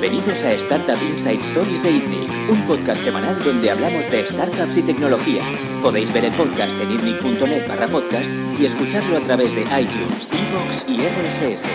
[0.00, 4.82] Bienvenidos a Startup Inside Stories de ITNIC, un podcast semanal donde hablamos de startups y
[4.82, 5.44] tecnología.
[5.80, 8.28] Podéis ver el podcast en itnic.net barra podcast
[8.58, 11.68] y escucharlo a través de iTunes, Evox y RSS.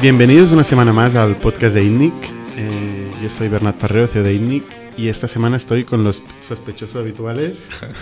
[0.00, 2.14] Bienvenidos una semana más al podcast de ITNIC.
[2.56, 4.64] Eh, yo soy Bernat Farreo, CEO de ITNIC,
[4.96, 7.58] y esta semana estoy con los sospechosos habituales,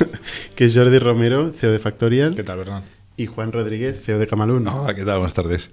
[0.54, 2.36] que es Jordi Romero, CEO de Factorial.
[2.36, 2.84] ¿Qué tal, Bernat?
[3.16, 4.68] Y Juan Rodríguez, CEO de Camalún.
[4.68, 5.18] Hola, ¿qué tal?
[5.18, 5.70] Buenas tardes.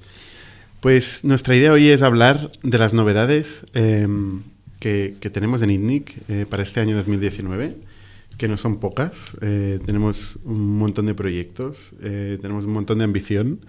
[0.82, 4.08] Pues nuestra idea hoy es hablar de las novedades eh,
[4.80, 7.76] que, tenemos en ITNIC eh, para este año 2019,
[8.40, 9.34] que no son pocas.
[9.42, 13.60] Eh, tenemos un montón de proyectos, tenemos un montón de ambición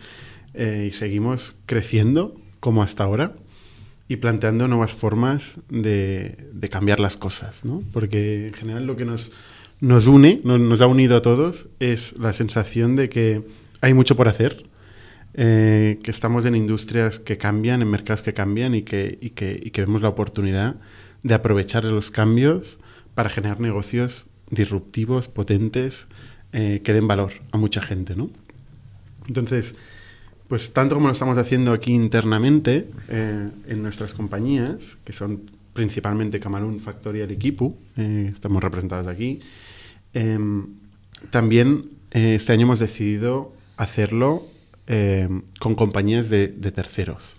[0.55, 3.35] y seguimos creciendo como hasta ahora
[4.09, 7.83] y planteando nuevas formas de, cambiar las cosas, ¿no?
[7.93, 9.33] Porque en general lo que nos,
[9.81, 13.43] nos une, nos, nos ha unido a todos, es la sensación de que
[13.83, 14.72] hay mucho por hacer,
[15.35, 19.59] eh, que estamos en industrias que cambian, en mercados que cambian y que, y que,
[19.63, 20.77] y que vemos la oportunidad
[21.23, 22.79] de aprovechar los cambios
[23.15, 26.07] para generar negocios disruptivos, potentes,
[26.53, 28.31] eh, que den valor a mucha gente, ¿no?
[29.27, 29.75] Entonces,
[30.53, 36.41] pues tanto como lo estamos haciendo aquí internamente eh, en nuestras compañías, que son principalmente
[36.41, 39.41] Camalún, Factorial y Kipu, eh, estamos representados aquí,
[40.13, 40.67] em,
[41.31, 44.47] también eh, este año hemos decidido hacerlo
[44.87, 47.37] eh, con compañías de, de terceros.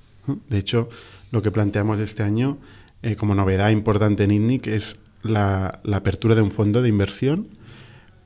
[0.50, 0.90] De hecho,
[1.32, 2.58] lo que planteamos este año
[3.02, 7.48] eh, como novedad importante en INNIC es la, la, apertura de un fondo de inversión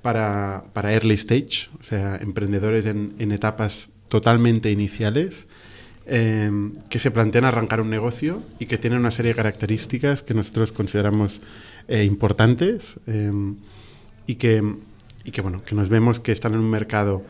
[0.02, 5.48] para, para early stage, o sea, emprendedores en, en etapas totalmente iniciales
[6.10, 6.50] eh,
[6.90, 10.72] que se plantean arrancar un negocio y que tienen una serie de características que nosotros
[10.72, 11.42] consideramos
[11.90, 13.30] eh, importantes eh,
[14.26, 14.64] y, que,
[15.26, 17.24] y que, bueno, que nos vemos que están en un mercado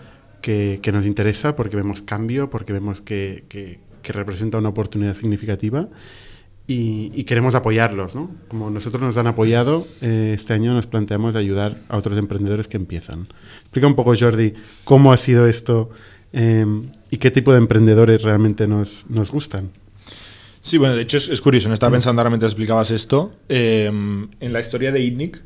[0.47, 5.13] que, que nos interesa porque vemos cambio, porque vemos que, que, que representa una oportunidad
[5.13, 5.89] significativa
[6.65, 8.15] y, y queremos apoyarlos.
[8.15, 8.31] ¿no?
[8.47, 12.69] Como nosotros nos han apoyado, eh, este año nos planteamos de ayudar a otros emprendedores
[12.69, 13.27] que empiezan.
[13.63, 14.53] Explica un poco, Jordi,
[14.85, 15.89] cómo ha sido esto
[16.31, 16.65] eh,
[17.11, 19.71] y qué tipo de emprendedores realmente nos, nos gustan.
[20.61, 23.33] Sí, bueno, de hecho es, es curioso, me estaba pensando ahora mientras explicabas esto.
[23.49, 25.43] Eh, en la historia de ITNIC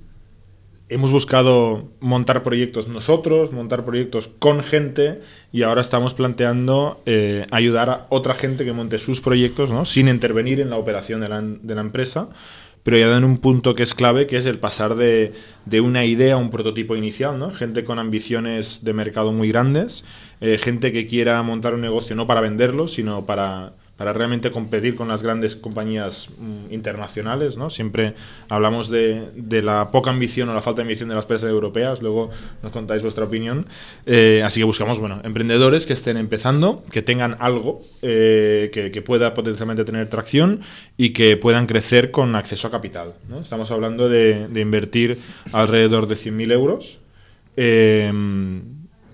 [0.92, 5.22] hemos buscado montar proyectos nosotros, montar proyectos con gente
[5.54, 9.86] y ahora estamos planteando eh, ayudar a otra gente que monte sus proyectos ¿no?
[9.86, 12.28] sin intervenir en la operación de la, empresa
[12.84, 15.32] pero ya en un punto que es clave, que es el pasar de,
[15.66, 17.52] de, una idea a un prototipo inicial, ¿no?
[17.52, 20.04] Gente con ambiciones de mercado muy grandes,
[20.42, 24.96] eh, gente que quiera montar un negocio no para venderlo, sino para, para realmente competir
[24.96, 27.70] con las grandes compañías mm, internacionales, ¿no?
[27.70, 28.16] Siempre
[28.50, 32.02] hablamos de, de, la poca ambición o la falta de ambición de las empresas europeas,
[32.02, 32.32] luego
[32.64, 33.68] nos contáis vuestra opinión.
[34.08, 39.04] Eh, así que buscamos, bueno, emprendedores que estén empezando, que tengan algo eh, que, que,
[39.04, 40.62] pueda potencialmente tener tracción
[40.98, 43.40] y que puedan crecer con acceso a capital, ¿no?
[43.40, 45.20] Estamos hablando de, de invertir
[45.52, 46.98] alrededor de 100.000 euros.
[47.56, 48.12] Eh,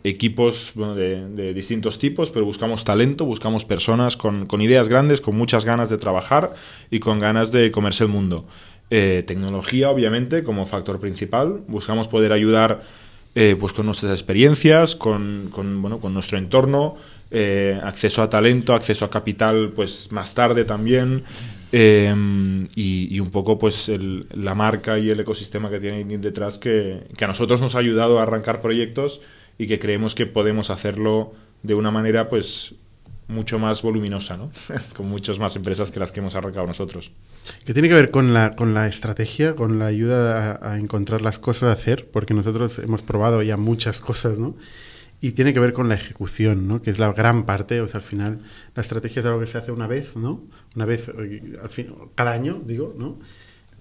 [0.09, 5.66] equipos de, de, distintos tipos, pero buscamos talento, buscamos personas con, ideas grandes, con muchas
[5.66, 6.53] ganas de trabajar
[6.91, 8.45] y con ganas de comerse el mundo.
[8.90, 11.62] Eh, tecnología, obviamente, como factor principal.
[11.68, 12.84] Buscamos poder ayudar
[13.35, 15.51] eh, pues con nuestras experiencias, con,
[15.81, 16.95] bueno, con nuestro entorno,
[17.29, 21.24] eh, acceso a talento, acceso a capital, pues más tarde también.
[21.74, 22.16] Eh,
[22.75, 27.28] y, un poco pues el, la marca y el ecosistema que tiene detrás que a
[27.28, 29.19] nosotros nos ha ayudado a arrancar proyectos
[29.57, 32.75] y que creemos que podemos hacerlo de una manera pues
[33.28, 34.51] mucho más voluminosa, ¿no?
[34.95, 37.12] con muchas más empresas que las que hemos arrancado nosotros.
[37.66, 41.40] ¿Qué tiene que ver con la, con la estrategia, con la ayuda a, encontrar las
[41.40, 42.09] cosas a hacer?
[42.09, 44.56] Porque nosotros hemos probado ya muchas cosas, ¿no?
[45.19, 46.81] Y tiene que ver con la ejecución, ¿no?
[46.81, 48.39] Que es la gran parte, o sea, al final
[48.75, 50.44] la estrategia es algo que se hace una vez, ¿no?
[50.75, 53.19] Una vez, al fin, cada año, digo, ¿no?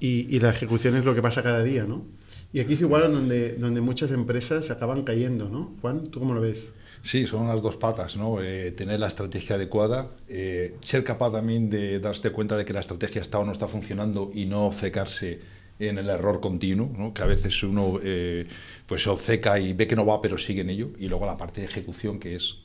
[0.01, 2.07] Y, y la ejecución es lo que pasa cada día, ¿no?
[2.57, 5.75] Y aquí es igual donde, donde muchas empresas acaban cayendo, ¿no?
[5.83, 6.73] Juan, ¿tú cómo lo ves?
[7.03, 8.43] Sí, son las dos patas, ¿no?
[8.43, 12.81] Eh, tener la estrategia adecuada, eh, ser capaz también de darse cuenta de que la
[12.81, 15.39] estrategia está o no está funcionando y no obcecarse
[15.79, 17.13] en el error continuo, ¿no?
[17.13, 18.47] que a veces uno eh,
[18.87, 21.37] pues se obceca y ve que no va pero sigue en ello, y luego la
[21.37, 22.57] parte de ejecución que es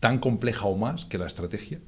[0.00, 1.80] tan compleja o más que la estrategia,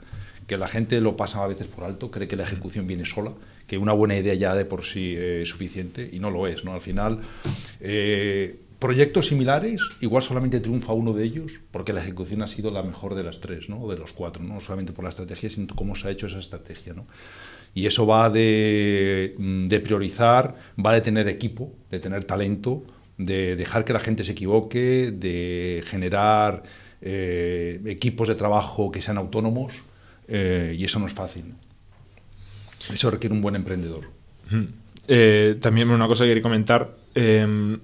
[0.47, 3.33] que la gente lo pasa a veces por alto, cree que la ejecución viene sola,
[3.67, 6.65] que una buena idea ya de por sí eh, es suficiente y no lo es.
[6.65, 6.73] ¿no?
[6.73, 7.21] Al final,
[7.81, 12.83] eh, proyectos similares, igual solamente triunfa uno de ellos porque la ejecución ha sido la
[12.83, 13.89] mejor de las tres, ¿no?
[13.89, 16.93] de los cuatro, no solamente por la estrategia, sino cómo se ha hecho esa estrategia.
[16.95, 17.07] ¿no?
[17.75, 20.55] Y eso va de, mm, de priorizar,
[20.85, 22.85] va de tener equipo, de tener talento,
[23.19, 26.63] de dejar que la gente se equivoque, de generar
[27.01, 29.73] eh, equipos de trabajo que sean autónomos,
[30.29, 31.55] eh, y eso no es fácil.
[32.93, 34.05] Eso requiere un buen emprendedor.
[35.09, 36.97] Eh, también una cosa que quería comentar.
[37.15, 37.79] eh,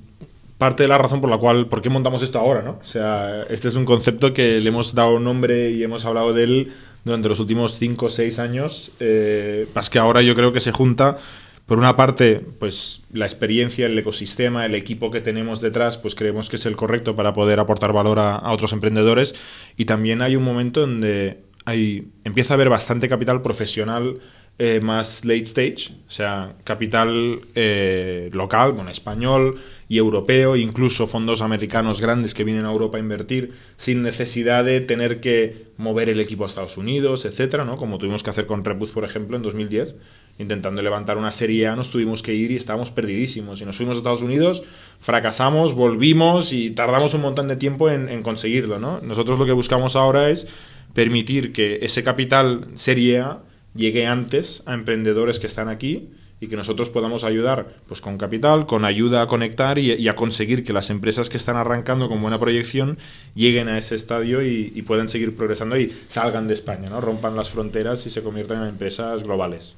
[0.58, 2.62] parte de la razón por la cual, ¿por qué montamos esto ahora?
[2.62, 2.78] ¿no?
[2.80, 6.44] O sea, este es un concepto que le hemos dado nombre y hemos hablado de
[6.44, 6.72] él
[7.04, 8.92] durante los últimos 5 o 6 años.
[9.00, 11.18] eh, más que ahora yo creo que se junta,
[11.66, 16.48] por una parte, pues la experiencia, el ecosistema, el equipo que tenemos detrás, pues creemos
[16.48, 19.34] que es el correcto para poder aportar valor a, a otros emprendedores.
[19.76, 24.18] Y también hay un momento donde hay, empieza a haber bastante capital profesional
[24.58, 29.58] eh, más late stage, o sea, capital eh, local, bueno, español
[29.88, 34.82] y europeo, incluso fondos americanos grandes que vienen a Europa a invertir sin necesidad de
[34.82, 37.76] tener que mover el equipo a Estados Unidos, etcétera, ¿no?
[37.78, 39.96] Como tuvimos que hacer con Rebus, por ejemplo, en 2010,
[40.38, 43.60] intentando levantar una serie A, nos tuvimos que ir y estábamos perdidísimos.
[43.62, 44.62] Y nos fuimos a Estados Unidos,
[45.00, 49.00] fracasamos, volvimos y tardamos un montón de tiempo en, en conseguirlo, ¿no?
[49.00, 50.46] Nosotros lo que buscamos ahora es
[50.92, 53.42] permitir que ese capital serie A
[53.74, 56.10] llegue antes a emprendedores que están aquí
[56.40, 60.64] y que nosotros podamos ayudar pues con capital, con ayuda a conectar y, a conseguir
[60.64, 62.98] que las empresas que están arrancando con buena proyección
[63.36, 67.00] lleguen a ese estadio y, y puedan seguir progresando y salgan de España, ¿no?
[67.00, 69.76] rompan las fronteras y se conviertan en empresas globales.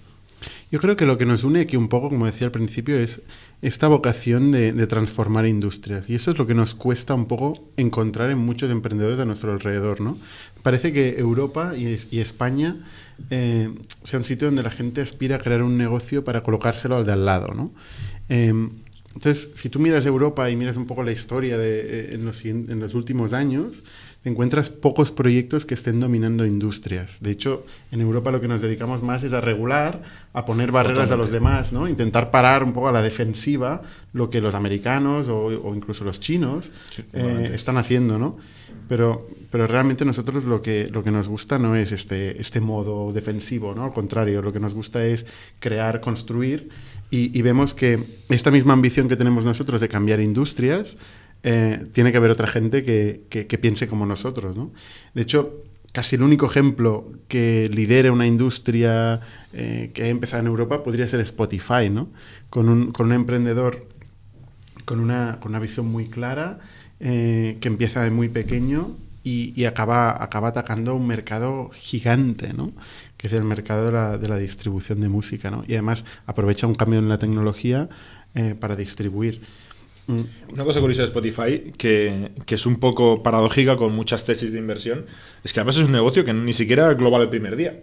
[0.71, 3.21] Yo creo que lo que nos une aquí un poco, como decía al principio, es
[3.63, 6.09] esta vocación de, de, transformar industrias.
[6.09, 9.53] Y eso es lo que nos cuesta un poco encontrar en muchos emprendedores a nuestro
[9.53, 10.01] alrededor.
[10.01, 10.19] ¿no?
[10.65, 12.79] Parece que Europa y, y España
[13.29, 13.69] eh,
[14.03, 17.13] sea un sitio donde la gente aspira a crear un negocio para colocárselo al de
[17.13, 17.53] al lado.
[17.55, 17.71] ¿no?
[18.31, 18.71] Eh,
[19.15, 22.43] entonces, si tú miras Europa y miras un poco la historia de, eh, en, los,
[22.47, 23.83] en los últimos años,
[24.25, 27.19] te encuentras pocos proyectos que estén dominando industrias.
[27.21, 30.03] De hecho, en Europa lo que nos dedicamos más es a regular,
[30.33, 31.15] a poner barreras Totalmente.
[31.15, 31.87] a los demás, ¿no?
[31.87, 33.83] Intentar parar un poco a la defensiva
[34.15, 38.39] lo que los americanos o, o incluso los chinos sí, eh, están haciendo, ¿no?
[38.89, 43.13] Pero, pero realmente nosotros lo que, lo que nos gusta no es este, este modo
[43.13, 43.85] defensivo, ¿no?
[43.85, 45.25] Al contrario, lo que nos gusta es
[45.59, 46.69] crear, construir
[47.11, 47.99] y, y vemos que
[48.29, 50.97] esta misma ambición que tenemos nosotros de cambiar industrias,
[51.47, 54.57] eh, tiene que haber otra gente que, que, que, piense como nosotros.
[54.57, 54.73] ¿no?
[55.13, 59.21] De hecho, casi el único ejemplo que lidere una industria
[59.53, 62.09] eh, que ha empezado en Europa podría ser Spotify, ¿no?
[62.49, 63.87] con, un, con un emprendedor
[64.87, 66.61] con una, con una visión muy clara,
[67.01, 72.73] eh, que empieza de muy pequeño y, y, acaba, acaba atacando un mercado gigante, ¿no?
[73.17, 75.51] que es el mercado de la, de la distribución de música.
[75.51, 75.65] ¿no?
[75.67, 77.89] Y además aprovecha un cambio en la tecnología
[78.35, 79.41] eh, para distribuir.
[80.07, 84.59] Una cosa curiosa de Spotify, que, que, es un poco paradójica con muchas tesis de
[84.59, 85.07] inversión,
[85.43, 87.81] es que además es un negocio que ni siquiera es global el primer día.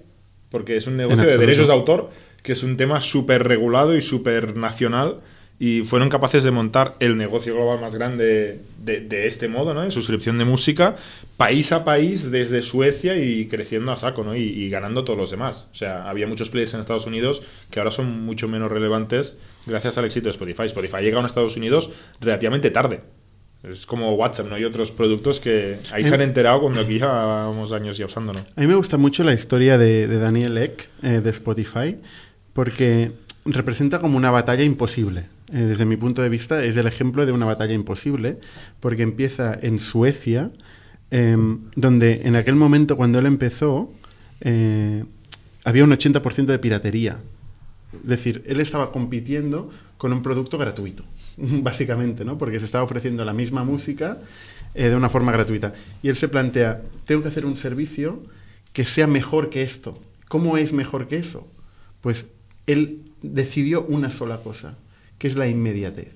[0.51, 2.11] Porque es un negocio de derechos de autor,
[2.43, 5.21] que es un tema súper regulado y súper nacional.
[5.63, 9.83] Y fueron capaces de montar el negocio global más grande de, de, este modo, ¿no?
[9.83, 10.95] De suscripción de música,
[11.37, 14.35] país a país, desde Suecia y creciendo a saco, ¿no?
[14.35, 15.67] Y, y ganando todos los demás.
[15.71, 19.37] O sea, había muchos players en Estados Unidos que ahora son mucho menos relevantes
[19.67, 20.63] gracias al éxito de Spotify.
[20.63, 23.01] Spotify llega a Estados Unidos relativamente tarde.
[23.61, 24.55] Es como WhatsApp, ¿no?
[24.55, 28.39] Hay otros productos que ahí se han enterado cuando aquí llevábamos años ya usándolo.
[28.55, 31.97] A mí me gusta mucho la historia de, de Daniel Ek eh, de Spotify
[32.53, 33.11] porque
[33.45, 35.25] representa como una batalla imposible.
[35.51, 38.39] Eh, desde mi punto de vista es el ejemplo de una batalla imposible
[38.79, 40.51] porque empieza en Suecia,
[41.11, 41.37] eh,
[41.75, 43.91] donde en aquel momento cuando él empezó
[44.41, 45.03] eh,
[45.63, 47.19] había un 80% de piratería.
[47.93, 51.05] Es decir, él estaba compitiendo con un producto gratuito,
[51.37, 52.37] básicamente, ¿no?
[52.37, 54.19] Porque se estaba ofreciendo la misma música
[54.73, 55.73] eh, de una forma gratuita.
[56.01, 58.23] Y él se plantea, tengo que hacer un servicio
[58.73, 59.99] que sea mejor que esto.
[60.27, 61.47] ¿Cómo es mejor que eso?
[62.01, 62.25] Pues
[62.65, 64.77] él decidió una sola cosa,
[65.21, 66.15] que es la inmediatez.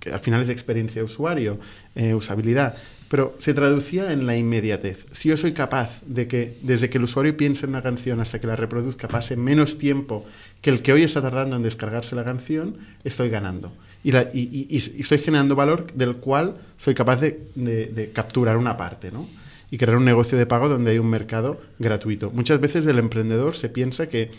[0.00, 1.60] Que al final es experiencia de usuario,
[1.94, 2.74] eh, usabilidad
[3.14, 5.06] pero se traducía en la inmediatez.
[5.12, 8.40] Si yo soy capaz de que desde que el usuario piense en una canción hasta
[8.40, 10.26] que la reproduzca pase menos tiempo
[10.60, 13.72] que el que hoy está tardando en descargarse la canción, estoy ganando.
[14.02, 19.28] Y, estoy generando valor del cual soy capaz de, capturar una parte, ¿no?
[19.70, 22.32] Y crear un negocio de pago donde hay un mercado gratuito.
[22.32, 24.32] Muchas veces el emprendedor se piensa que,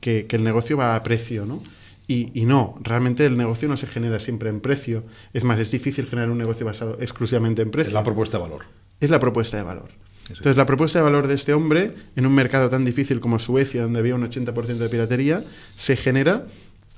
[0.00, 1.62] que, que el negocio va a precio, ¿no?
[2.08, 5.04] Y, y, no, realmente el negocio no se genera siempre en precio.
[5.32, 7.88] Es más, es difícil generar un negocio basado exclusivamente en precio.
[7.88, 8.64] Es la propuesta de valor.
[9.00, 9.88] Es la propuesta de valor.
[10.24, 13.38] Eso Entonces, la propuesta de valor de este hombre, en un mercado tan difícil como
[13.38, 15.44] Suecia, donde había un 80% de piratería,
[15.76, 16.46] se genera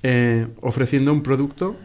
[0.02, 1.76] eh, ofreciendo un producto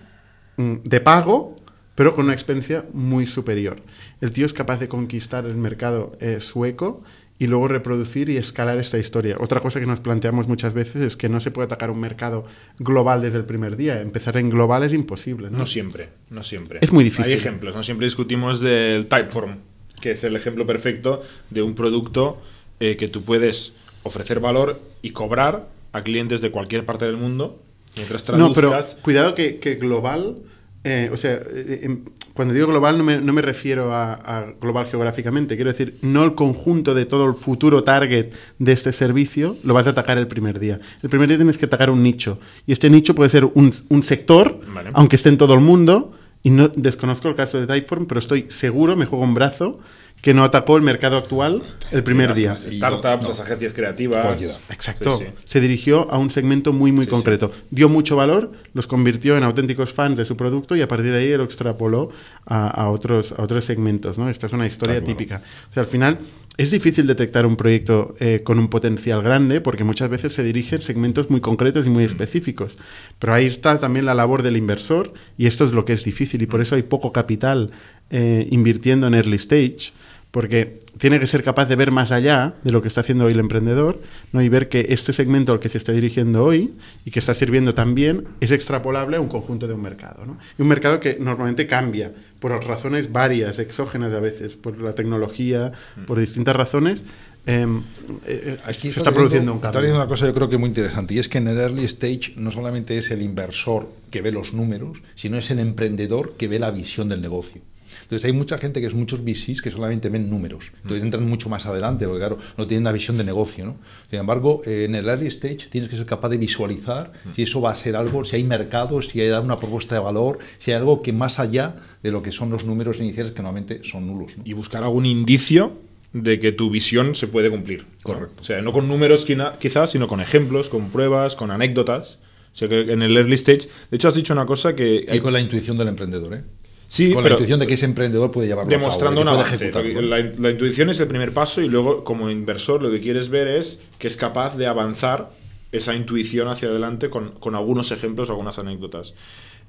[0.57, 1.55] mm, de pago,
[1.95, 3.81] pero con una experiencia muy superior.
[4.19, 7.03] El tío es capaz de conquistar el mercado eh, sueco
[7.39, 9.37] y luego reproducir y escalar esta historia.
[9.39, 12.45] Otra cosa que nos planteamos muchas veces es que no se puede atacar un mercado
[12.77, 14.01] global desde el primer día.
[14.01, 15.49] Empezar en global es imposible.
[15.49, 16.79] No, no siempre, no siempre.
[16.81, 17.31] Es muy difícil.
[17.31, 19.55] Hay ejemplos, no siempre discutimos del Typeform,
[20.01, 22.41] que es el ejemplo perfecto de un producto
[22.81, 23.71] eh, que tú puedes
[24.03, 27.63] ofrecer valor y cobrar a clientes de cualquier parte del mundo.
[27.95, 28.97] Mientras No, pero traduzcas.
[29.01, 30.37] cuidado que, que global,
[30.83, 32.03] eh, o sea, eh, em,
[32.39, 36.23] cuando digo global no me, no me refiero a, a global geográficamente, quiero decir, no
[36.23, 40.25] el conjunto de todo el futuro target de este servicio lo vas a atacar el
[40.25, 40.79] primer día.
[41.03, 44.03] El primer día tienes que atacar un nicho, y este nicho puede ser un, un
[44.03, 44.91] sector, Vale.
[44.93, 48.45] aunque esté en todo el mundo, y no desconozco el caso de Typeform, pero estoy
[48.47, 49.79] seguro, me juego un brazo,
[50.21, 52.57] que no atacó el mercado actual el primer las día.
[52.57, 53.29] startups, No.
[53.29, 54.41] las agencias creativas.
[54.69, 55.17] Exacto.
[55.17, 55.31] Sí, sí.
[55.45, 57.51] Se dirigió a un segmento muy, muy Sí, concreto.
[57.71, 61.17] Dio mucho valor, los convirtió en auténticos fans de su producto y a partir de
[61.19, 62.09] ahí lo extrapoló
[62.45, 64.17] a, a otros, a otros segmentos.
[64.17, 64.29] ¿no?
[64.29, 65.05] Esta es una historia claro.
[65.07, 65.41] típica.
[65.69, 66.19] O sea, al final
[66.57, 70.75] es difícil detectar un proyecto eh, con un potencial grande porque muchas veces se dirige
[70.75, 72.77] en segmentos muy concretos y muy específicos.
[73.19, 76.41] Pero ahí está también la labor del inversor y esto es lo que es difícil
[76.41, 77.71] y por eso hay poco capital
[78.09, 79.91] eh, invirtiendo en early stage
[80.31, 83.33] porque tiene que ser capaz de ver más allá de lo que está haciendo hoy
[83.33, 83.99] el emprendedor
[84.31, 84.41] ¿no?
[84.43, 86.73] y ver que este segmento al que se está dirigiendo hoy
[87.03, 90.25] y que está sirviendo también es extrapolable a un conjunto de un mercado.
[90.27, 90.37] ¿no?
[90.57, 95.71] Y un mercado que normalmente cambia por razones varias, exógenas a veces, por la tecnología,
[96.05, 97.01] por distintas razones.
[97.47, 97.79] em,
[98.27, 99.81] eh, eh, Aquí se está produciendo un Está cambio.
[99.81, 102.33] diciendo una cosa yo creo que muy interesante y es que en el early stage
[102.35, 106.59] no solamente es el inversor que ve los números, sino es el emprendedor que ve
[106.59, 107.61] la visión del negocio.
[108.09, 110.71] Entonces hay mucha gente que es muchos VCs que solamente ven números.
[110.77, 113.65] Entonces entran mucho más adelante porque claro, no tienen una visión de negocio.
[113.65, 113.75] ¿no?
[114.09, 117.61] Sin embargo, eh, en el early stage tienes que ser capaz de visualizar si eso
[117.61, 120.77] va a ser algo, si hay mercado, si hay una propuesta de valor, si hay
[120.77, 124.35] algo que más allá de lo que son los números iniciales que normalmente son nulos.
[124.37, 124.43] ¿no?
[124.43, 125.73] y buscar algún indicio
[126.11, 127.85] de que tu visión se puede cumplir.
[128.01, 128.37] Correcto.
[128.39, 129.23] O sea, no con números
[129.59, 132.17] quizás, sino con ejemplos, con pruebas, con anécdotas.
[132.51, 135.05] O sea, que en el early stage, de hecho has dicho una cosa que...
[135.07, 136.41] Y con la intuición del emprendedor, ¿eh?
[136.91, 139.65] Sí, con pero- la intuición de que ese emprendedor puede llevarlo demostrando a cabo, que
[139.69, 140.01] avance.
[140.01, 143.47] La, la intuición es el primer paso y luego, como inversor, lo que quieres ver
[143.47, 145.29] es que es capaz de avanzar
[145.71, 149.13] esa intuición hacia adelante con, con algunos ejemplos o algunas anécdotas.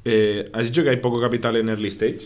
[0.06, 2.20] Eh, has dicho que hay poco capital en early stage.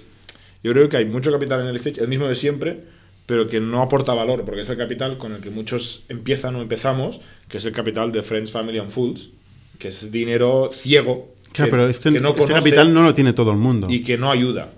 [0.63, 2.85] Yo creo que hay mucho capital en early stage, el mismo de siempre,
[3.27, 6.63] pero que no aporta valor, porque es el capital con el que muchos empiezan o
[6.63, 9.31] empezamos, que es el capital de Friends, Family and Fools,
[9.81, 11.35] que es dinero ciego.
[11.53, 13.89] Claro, que- pero este, que no este conoce capital no lo tiene todo el mundo.
[13.91, 14.71] y que no ayuda.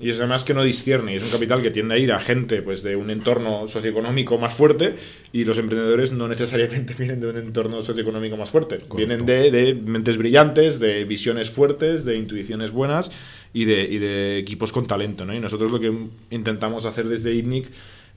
[0.00, 2.20] Y es además que no discierne, y es un capital que tiende a ir a
[2.20, 4.94] gente pues, de un entorno socioeconómico más fuerte,
[5.32, 8.78] y los emprendedores no necesariamente vienen de un entorno socioeconómico más fuerte.
[8.96, 13.10] Vienen de, de mentes brillantes, de visiones fuertes, de intuiciones buenas
[13.52, 15.24] y de, y de equipos con talento.
[15.24, 15.34] ¿no?
[15.34, 15.92] Y nosotros lo que
[16.30, 17.68] intentamos hacer desde ITNIC,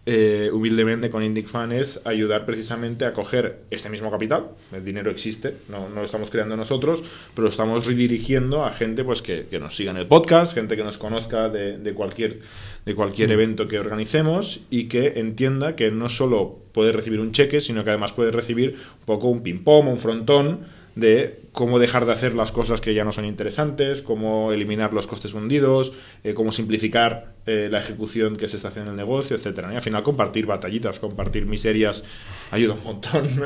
[0.09, 4.51] eh, humildemente con ITNIC Fan, es ayudar precisamente a coger este mismo capital.
[4.71, 7.03] El dinero existe, no, no lo estamos creando nosotros,
[7.35, 10.77] pero lo estamos redirigiendo a gente pues, que, que nos siga en el podcast, gente
[10.77, 12.39] que nos conozca de, de cualquier,
[12.85, 17.59] de cualquier evento que organicemos y que entienda que no solo puede recibir un cheque,
[17.59, 20.59] sino que además puede recibir un poco un ping-pong, un frontón
[20.97, 25.07] de cómo dejar de hacer las cosas que ya no son interesantes, cómo eliminar los
[25.07, 29.35] costes hundidos, eh, cómo simplificar eh, la ejecución que se está haciendo en el negocio,
[29.35, 29.71] etcétera.
[29.73, 32.03] Y al final compartir batallitas, compartir miserias
[32.51, 33.27] ayuda un montón.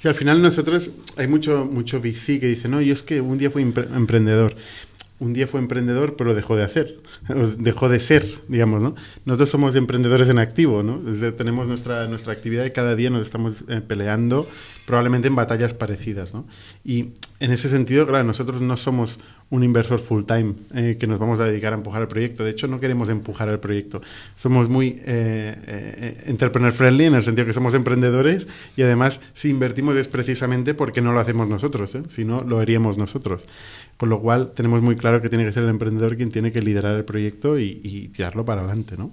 [0.00, 3.38] Que al final nosotros, hay mucho, mucho VC que dice, no, yo es que un
[3.38, 4.54] día fui empre- emprendedor.
[5.18, 6.98] Un día fue emprendedor, pero dejó de hacer,
[7.58, 8.94] dejó de ser, digamos, ¿no?
[9.24, 11.00] Nosotros somos emprendedores en activo, ¿no?
[11.32, 14.46] Tenemos nuestra, nuestra actividad y cada día nos estamos eh, peleando,
[14.86, 16.46] probablemente en batallas parecidas, ¿no?
[16.84, 17.10] Y
[17.40, 19.18] en ese sentido, claro, nosotros no somos
[19.50, 22.44] un inversor full time eh, que nos vamos a dedicar a empujar el proyecto.
[22.44, 24.02] De hecho, no queremos empujar el proyecto.
[24.36, 29.50] Somos muy eh, eh, entrepreneur friendly en el sentido que somos emprendedores y además si
[29.50, 33.44] invertimos es precisamente porque no lo hacemos nosotros, si no lo haríamos nosotros.
[33.96, 36.60] Con lo cual tenemos muy claro que tiene que ser el emprendedor quien tiene que
[36.60, 39.12] liderar el proyecto y, y tirarlo para adelante, ¿no?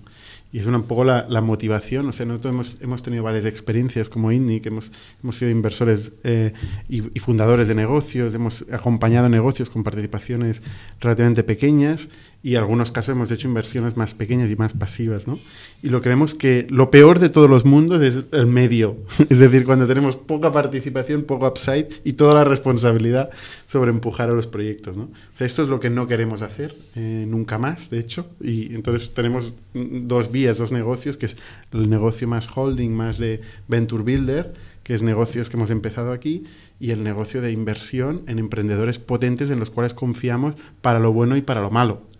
[0.54, 2.10] Y es una, un poco la, motivación.
[2.10, 4.92] O sea, nosotros hemos, hemos tenido varias experiencias como INNIC, hemos,
[5.24, 6.54] hemos sido inversores eh,
[6.90, 10.62] y fundadores de negocios, hemos acompañado negocios con participaciones
[11.00, 12.10] relativamente pequeñas
[12.44, 15.40] y en algunos casos hemos hecho inversiones más pequeñas y más pasivas, ¿no?
[15.84, 18.98] Y lo que vemos que lo peor de todos los mundos es el medio.
[19.30, 23.30] Es decir, cuando tenemos poca participación, poco upside y toda la responsabilidad
[23.68, 25.04] sobre empujar a los proyectos, ¿no?
[25.04, 28.28] O sea, esto es lo que no queremos hacer eh, nunca más, de hecho.
[28.42, 31.36] Y entonces tenemos dos vías, dos negocios, que es
[31.74, 36.46] el negocio más holding, más de venture builder, que es negocios que hemos empezado aquí,
[36.80, 41.38] y el negocio de inversión en emprendedores potentes en los cuales confiamos para lo bueno
[41.38, 42.11] y para lo malo.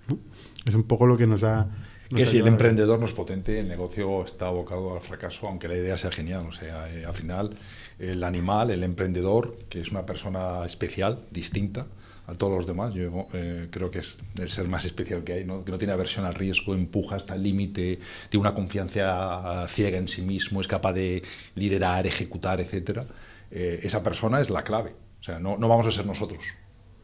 [0.66, 1.68] Es un poco lo que nos ha...
[2.10, 5.48] nos Que ha si el emprendedor no es potente, el negocio está abocado al fracaso,
[5.48, 6.46] aunque la idea sea genial.
[6.48, 7.52] O sea, eh, al final,
[8.00, 11.88] el animal, el emprendedor, que es una persona especial, distinta
[12.28, 15.46] a todos los demás, yo eh, creo que es el ser más especial que hay,
[15.46, 15.66] ¿no?
[15.66, 18.00] que no tiene aversión al riesgo, empuja hasta el límite,
[18.30, 21.24] tiene una confianza ciega en sí mismo, es capaz de
[21.56, 23.06] liderar, ejecutar, etcétera.
[23.50, 24.94] eh, esa persona es la clave.
[25.20, 26.44] O sea, no, no, vamos a ser nosotros,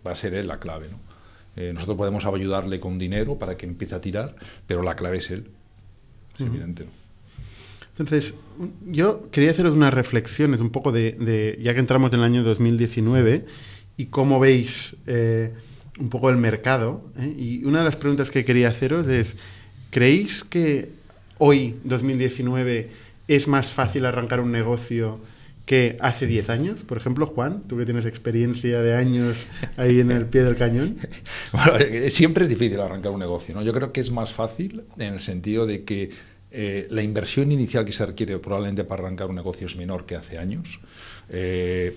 [0.06, 0.88] va a ser él la clave.
[0.90, 1.00] ¿no?
[1.58, 4.36] Eh, nosotros podemos ayudarle con dinero para que empiece a tirar,
[4.68, 5.48] pero la clave es él.
[6.36, 6.86] Es evidente.
[7.98, 8.36] Entonces,
[8.86, 12.44] yo quería haceros unas reflexiones un poco de, de ya que entramos en el año
[12.44, 13.46] 2019
[13.98, 15.52] y cómo veis eh,
[16.00, 17.02] un poco el mercado.
[17.18, 17.34] ¿eh?
[17.36, 19.36] Y una de las preguntas que quería haceros es,
[19.90, 20.90] ¿creéis que
[21.40, 22.92] hoy, 2019,
[23.28, 25.20] es más fácil arrancar un negocio
[25.68, 26.82] que hace 10 años?
[26.86, 29.46] Por ejemplo, Juan, tú que tienes experiencia de años
[29.76, 30.98] ahí en el pie del cañón.
[31.52, 33.54] Bueno, siempre es difícil arrancar un negocio.
[33.54, 33.62] ¿no?
[33.62, 36.10] Yo creo que es más fácil en el sentido de que
[36.52, 40.16] eh, la inversión inicial que se requiere probablemente para arrancar un negocio es menor que
[40.16, 40.80] hace años.
[41.30, 41.96] Eh,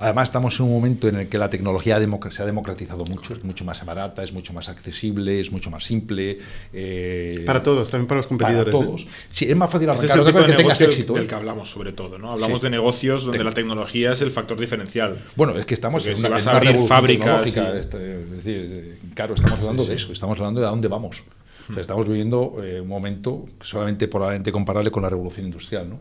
[0.00, 1.98] Además, estamos en un momento en el que la tecnología
[2.30, 5.84] se ha democratizado mucho, es mucho más barata, es mucho más accesible, es mucho más
[5.84, 6.38] simple.
[6.72, 8.72] Eh, para todos, también para los competidores.
[8.72, 9.02] Para todos.
[9.02, 9.08] ¿eh?
[9.30, 10.10] Sí, es más fácil arrancar.
[10.10, 11.12] Es el tipo que de tengas éxito.
[11.14, 11.26] del ¿eh?
[11.26, 12.32] que hablamos sobre todo, ¿no?
[12.32, 12.64] Hablamos sí.
[12.66, 15.18] de negocios donde la tecnología es el factor diferencial.
[15.34, 18.12] Bueno, es que estamos Porque en si una, vas en a abrir fábricas y- este,
[18.12, 21.22] Es decir, claro, estamos hablando Sí, de eso, estamos hablando de a dónde vamos.
[21.68, 25.98] O sea, estamos viviendo eh, un momento solamente probablemente comparable con la revolución industrial, ¿no?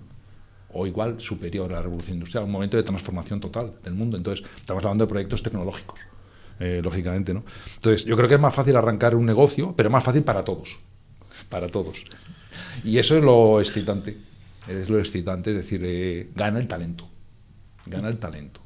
[0.78, 4.16] O igual superior a la revolución industrial, un momento de transformación total del mundo.
[4.16, 6.00] Entonces, estamos hablando de proyectos tecnológicos,
[6.60, 7.44] eh, lógicamente, ¿no?
[7.76, 10.78] Entonces, yo creo que es más fácil arrancar un negocio, pero más fácil para todos,
[11.50, 12.04] para todos.
[12.84, 14.18] Y eso es lo excitante,
[14.68, 17.10] es lo excitante, es decir, eh, gana el talento,
[17.88, 18.62] gana el talento.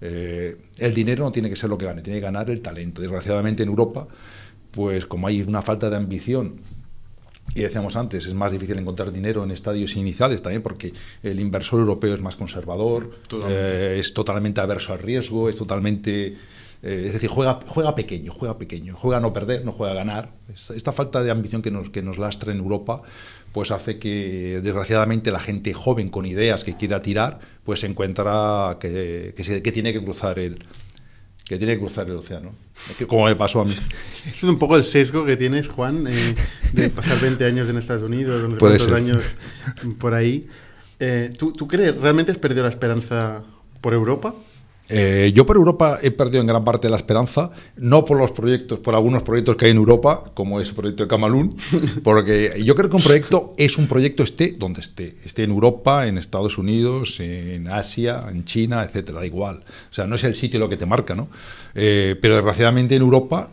[0.00, 3.02] Eh, el dinero no tiene que ser lo que gane, tiene que ganar el talento.
[3.02, 4.08] Desgraciadamente en Europa,
[4.70, 6.56] pues como hay una falta de ambición
[7.54, 11.80] y decíamos antes, es más difícil encontrar dinero en estadios iniciales también porque el inversor
[11.80, 13.96] europeo es más conservador, Totalmente.
[13.96, 16.36] eh, es totalmente averso al riesgo, es totalmente...
[16.82, 19.96] eh, es decir, juega, juega pequeño, juega pequeño, juega a no perder, no juega a
[19.96, 20.30] ganar.
[20.74, 23.02] Esta, falta de ambición que nos, que nos lastra en Europa
[23.52, 28.78] pues hace que desgraciadamente la gente joven con ideas que quiera tirar pues se encuentra
[28.80, 30.64] que, que, se- que tiene que cruzar el
[31.44, 32.52] que tiene que cruzar el océano,
[32.90, 33.74] Es que como me pasó a mí.
[34.26, 36.34] Ese es un poco el sesgo que tienes, Juan, eh,
[36.72, 38.94] de pasar 20 años en Estados Unidos, no sé Puede ser.
[38.94, 39.22] años
[39.98, 40.46] por ahí.
[41.00, 43.42] Eh, ¿tú, ¿Tú crees, realmente has perdido la esperanza
[43.80, 44.34] por Europa?
[44.94, 48.78] Eh, yo por Europa he perdido en gran parte la esperanza, no por los proyectos,
[48.78, 51.56] por algunos proyectos que hay en Europa, como es el proyecto de Camalún,
[52.04, 56.06] porque yo creo que un proyecto es un proyecto esté donde esté, esté en Europa,
[56.06, 59.64] en Estados Unidos, en Asia, en China, etcétera, da igual.
[59.90, 61.28] O sea, no es el sitio lo que te marca, ¿no?
[61.74, 63.48] Eh, pero desgraciadamente en Europa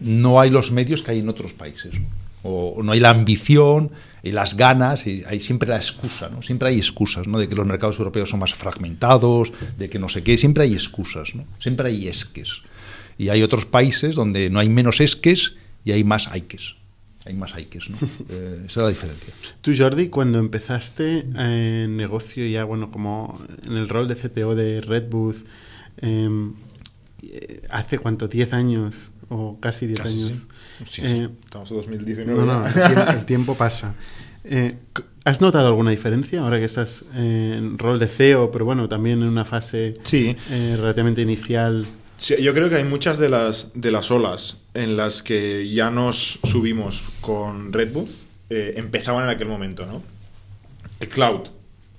[0.00, 1.94] no hay los medios que hay en otros países.
[1.94, 2.06] ¿no?
[2.42, 3.92] O no hay la ambición
[4.26, 6.42] y las ganas, y hay siempre la excusa, ¿no?
[6.42, 7.38] Siempre hay excusas, ¿no?
[7.38, 10.72] De que los mercados europeos son más fragmentados, de que no sé qué, siempre hay
[10.72, 11.44] excusas, ¿no?
[11.60, 12.62] Siempre hay esques.
[13.18, 16.74] Y hay otros países donde no hay menos esques y hay más aiques.
[17.24, 17.98] Hay más aiques, ¿no?
[18.28, 19.32] Eh, esa es la diferencia.
[19.60, 24.80] Tú, Jordi, cuando empezaste en negocio ya, bueno, como en el rol de CTO de
[24.80, 25.44] Red Booth,
[25.98, 26.54] em,
[27.22, 30.38] eh, hace cuánto, 10 años o casi 10 Casi, años.
[30.88, 31.02] sí.
[31.02, 31.28] Sí, Eh.
[31.44, 32.40] Estamos en 2019.
[32.40, 33.94] No, no, el tiempo, el tiempo pasa.
[34.44, 34.74] Eh,
[35.24, 39.28] ¿Has notado alguna diferencia ahora que estás en rol de CEO, pero bueno, también en
[39.28, 40.36] una fase Sí.
[40.50, 41.84] eh, relativamente inicial?
[42.18, 45.90] Sí, yo creo que hay muchas de las, de las olas en las que ya
[45.90, 48.08] nos subimos con Red Bull,
[48.48, 50.00] empezaban en aquel momento, ¿no?
[51.00, 51.48] El cloud,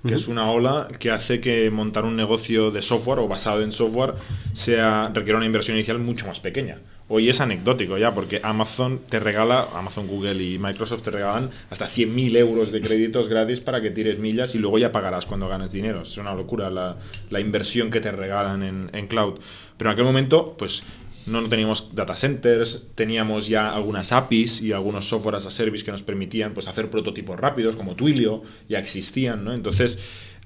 [0.08, 3.72] que es una ola que hace que montar un negocio de software o basado en
[3.74, 4.14] software
[4.54, 6.78] sea requiere una inversión inicial mucho más pequeña.
[7.10, 11.88] Hoy es anecdótico ya, porque Amazon te regala, Amazon, Google y Microsoft te regalan hasta
[11.88, 15.72] 100.000 euros de créditos gratis para que tires millas y luego ya pagarás cuando ganes
[15.72, 16.02] dinero.
[16.02, 19.40] Es una locura la, inversión que te regalan en, cloud.
[19.78, 20.84] Pero en aquel momento, pues
[21.26, 26.04] no, teníamos data centers, teníamos ya algunas APIs y algunos software a service que nos
[26.04, 29.54] permitían pues, hacer prototipos rápidos, como Twilio, ya existían, ¿no?
[29.54, 29.98] Entonces,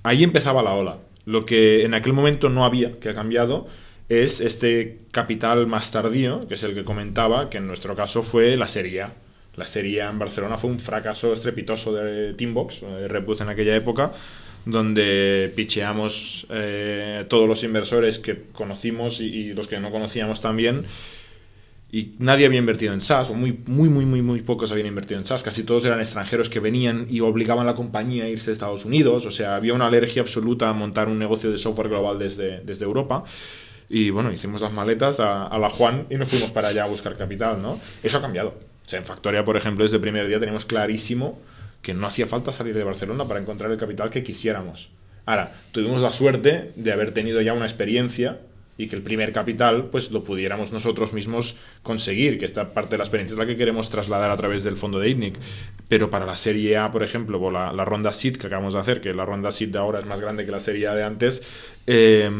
[0.03, 0.99] ahí empezaba la ola.
[1.25, 3.67] Lo que en aquel momento no había, que ha cambiado,
[4.11, 8.57] es este capital más tardío, que es el que comentaba, que en nuestro caso fue
[8.57, 9.13] la Serie A.
[9.55, 13.47] La Serie A en Barcelona fue un fracaso estrepitoso de Teambox, de Red Bull en
[13.47, 14.11] aquella época,
[14.65, 20.85] donde picheamos eh, todos los inversores que conocimos y, y los que no conocíamos también.
[21.89, 25.21] Y nadie había invertido en SaaS, o muy, muy, muy, muy, muy pocos habían invertido
[25.21, 25.41] en SaaS.
[25.41, 28.83] Casi todos eran extranjeros que venían y obligaban a la compañía a irse a Estados
[28.83, 29.25] Unidos.
[29.25, 32.83] O sea, había una alergia absoluta a montar un negocio de software global desde, desde
[32.83, 33.23] Europa.
[33.93, 36.87] Y bueno, hicimos las maletas a, a la Juan y nos fuimos para allá a
[36.87, 37.77] buscar capital, ¿no?
[38.01, 38.55] Eso ha cambiado.
[38.85, 41.37] O sea, en Factoria, por ejemplo, desde el primer día teníamos clarísimo
[41.81, 44.89] que no hacía falta salir de Barcelona para encontrar el capital que quisiéramos.
[45.25, 48.39] Ahora, tuvimos la suerte de haber tenido ya una experiencia
[48.77, 52.99] y que el primer capital pues lo pudiéramos nosotros mismos conseguir, que esta parte de
[52.99, 55.35] la experiencia es la que queremos trasladar a través del fondo de ITNIC.
[55.89, 58.79] Pero para la serie A, por ejemplo, o la, la ronda SID que acabamos de
[58.79, 61.03] hacer, que la ronda SID de ahora es más grande que la serie A de
[61.03, 61.43] antes,
[61.87, 62.31] eh,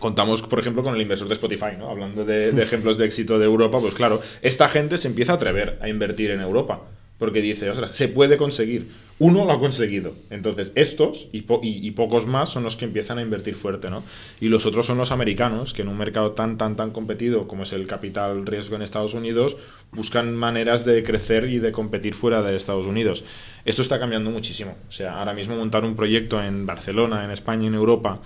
[0.00, 1.88] contamos, por ejemplo, con el inversor de Spotify, ¿no?
[1.88, 5.78] Hablando de, ejemplos de éxito de Europa, pues claro, esta gente se empieza a atrever
[5.80, 6.80] a invertir en Europa
[7.20, 8.88] porque dice, o sea, se puede conseguir.
[9.18, 10.14] Uno lo ha conseguido.
[10.30, 14.02] Entonces, estos y, y, y, pocos más son los que empiezan a invertir fuerte, ¿no?
[14.40, 17.64] Y los otros son los americanos, que en un mercado tan, tan, tan competido como
[17.64, 19.58] es el capital riesgo en Estados Unidos,
[19.92, 23.22] buscan maneras de crecer y de competir fuera de Estados Unidos.
[23.66, 24.74] Esto está cambiando muchísimo.
[24.88, 28.22] O sea, ahora mismo montar un proyecto en Barcelona, en España, en Europa,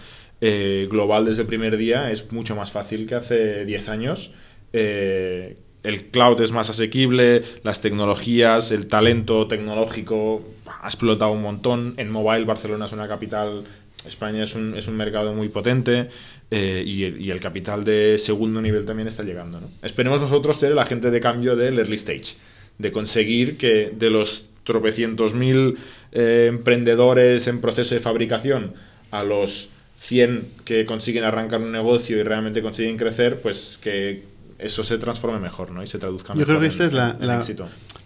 [0.46, 4.30] eh, global desde el primer día, es mucho más fácil que hace 10 años.
[4.74, 11.94] Eh, el cloud es más asequible, las tecnologías, el talento tecnológico ha explotado un montón.
[11.96, 13.64] En mobile, Barcelona es una capital,
[14.07, 16.11] España es un, es un mercado muy potente
[16.50, 19.62] eh, y, el, capital de segundo nivel también está llegando.
[19.62, 19.70] ¿no?
[19.80, 22.37] Esperemos nosotros ser el agente de cambio del early stage,
[22.76, 25.78] de conseguir que de los tropecientos mil
[26.12, 28.74] emprendedores en proceso de fabricación
[29.11, 29.70] a los
[30.06, 34.22] 100 que consiguen arrancar un negocio y realmente consiguen crecer, pues que
[34.58, 35.82] eso se transforme mejor, ¿no?
[35.82, 36.40] Y se traduzca mejor.
[36.40, 37.42] Yo creo que esta en, es la,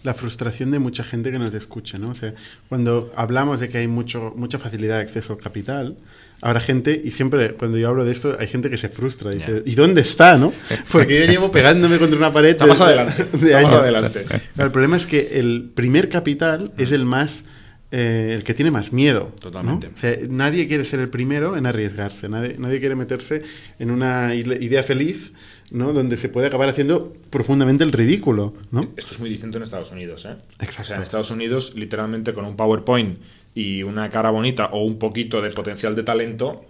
[0.03, 2.11] la, frustración de mucha gente que nos escucha, ¿no?
[2.11, 2.33] O sea,
[2.69, 5.97] cuando hablamos de que hay mucho, mucha facilidad de acceso al capital,
[6.41, 9.33] habrá gente, y siempre cuando yo hablo de esto, hay gente que se frustra.
[9.33, 10.53] Y dice, ¿y dónde está, no?
[10.91, 12.51] Porque yo llevo pegándome contra una pared.
[12.51, 13.25] Está más adelante.
[13.33, 13.73] De está más años.
[13.73, 14.25] adelante.
[14.55, 17.43] Pero el problema es que el primer capital es el más.
[17.91, 19.31] Eh, el que tiene más miedo.
[19.41, 19.87] Totalmente.
[19.87, 19.93] ¿no?
[19.93, 23.41] O sea, nadie quiere ser el primero en arriesgarse, nadie, nadie quiere meterse
[23.79, 25.33] en una idea feliz
[25.71, 25.91] ¿no?
[25.91, 28.53] donde se puede acabar haciendo profundamente el ridículo.
[28.69, 28.91] ¿no?
[28.95, 30.25] Esto es muy distinto en Estados Unidos.
[30.25, 30.35] ¿eh?
[30.59, 30.81] Exacto.
[30.83, 33.17] O sea, en Estados Unidos, literalmente con un PowerPoint
[33.55, 36.65] y una cara bonita o un poquito de potencial de talento,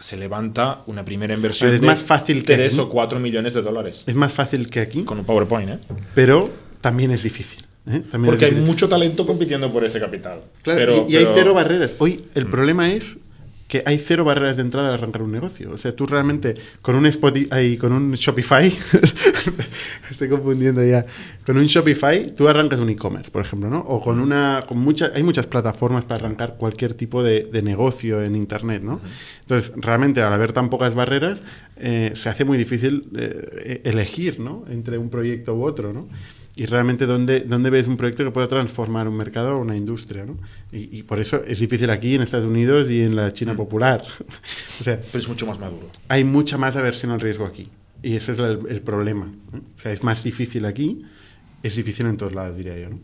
[0.00, 2.80] se levanta una primera inversión Pero es de más fácil que 3 aquí.
[2.80, 4.02] o 4 millones de dólares.
[4.06, 5.78] Es más fácil que aquí, Con un PowerPoint, ¿eh?
[6.14, 6.50] pero
[6.80, 7.65] también es difícil.
[7.86, 8.02] ¿Eh?
[8.24, 10.40] Porque hay mucho talento compitiendo por ese capital.
[10.62, 11.94] Claro, Pero- y, y hay cero barreras.
[11.98, 12.50] Hoy el Mm.
[12.50, 13.18] problema es
[13.68, 15.72] que hay cero barreras de entrada al arrancar un negocio.
[15.72, 18.72] O sea, tú realmente con un Spotify, con un Shopify,
[20.10, 21.04] estoy confundiendo ya,
[21.44, 23.80] con un Shopify tú arrancas un e-commerce, por ejemplo, ¿no?
[23.80, 28.22] O con una, con muchas, hay muchas plataformas para arrancar cualquier tipo de, de negocio
[28.22, 29.00] en internet, ¿no?
[29.40, 31.38] Entonces, realmente al haber tan pocas barreras,
[31.76, 34.64] eh, se hace muy difícil eh, elegir, ¿no?
[34.70, 36.08] Entre un proyecto u otro, ¿no?
[36.58, 40.24] Y realmente dónde, dónde ves un proyecto que pueda transformar un mercado o una industria.
[40.24, 40.38] ¿no?
[40.72, 44.02] Y, y por eso es difícil aquí en Estados Unidos y en la China popular.
[44.80, 45.90] o sea, pero es mucho más maduro.
[46.08, 47.68] hay mucha más aversión al riesgo aquí.
[48.02, 49.26] Y ese es el, el problema.
[49.52, 49.58] ¿no?
[49.58, 51.04] O sea, es más difícil aquí,
[51.62, 52.88] es difícil en todos lados, diría yo.
[52.88, 53.00] ¿no?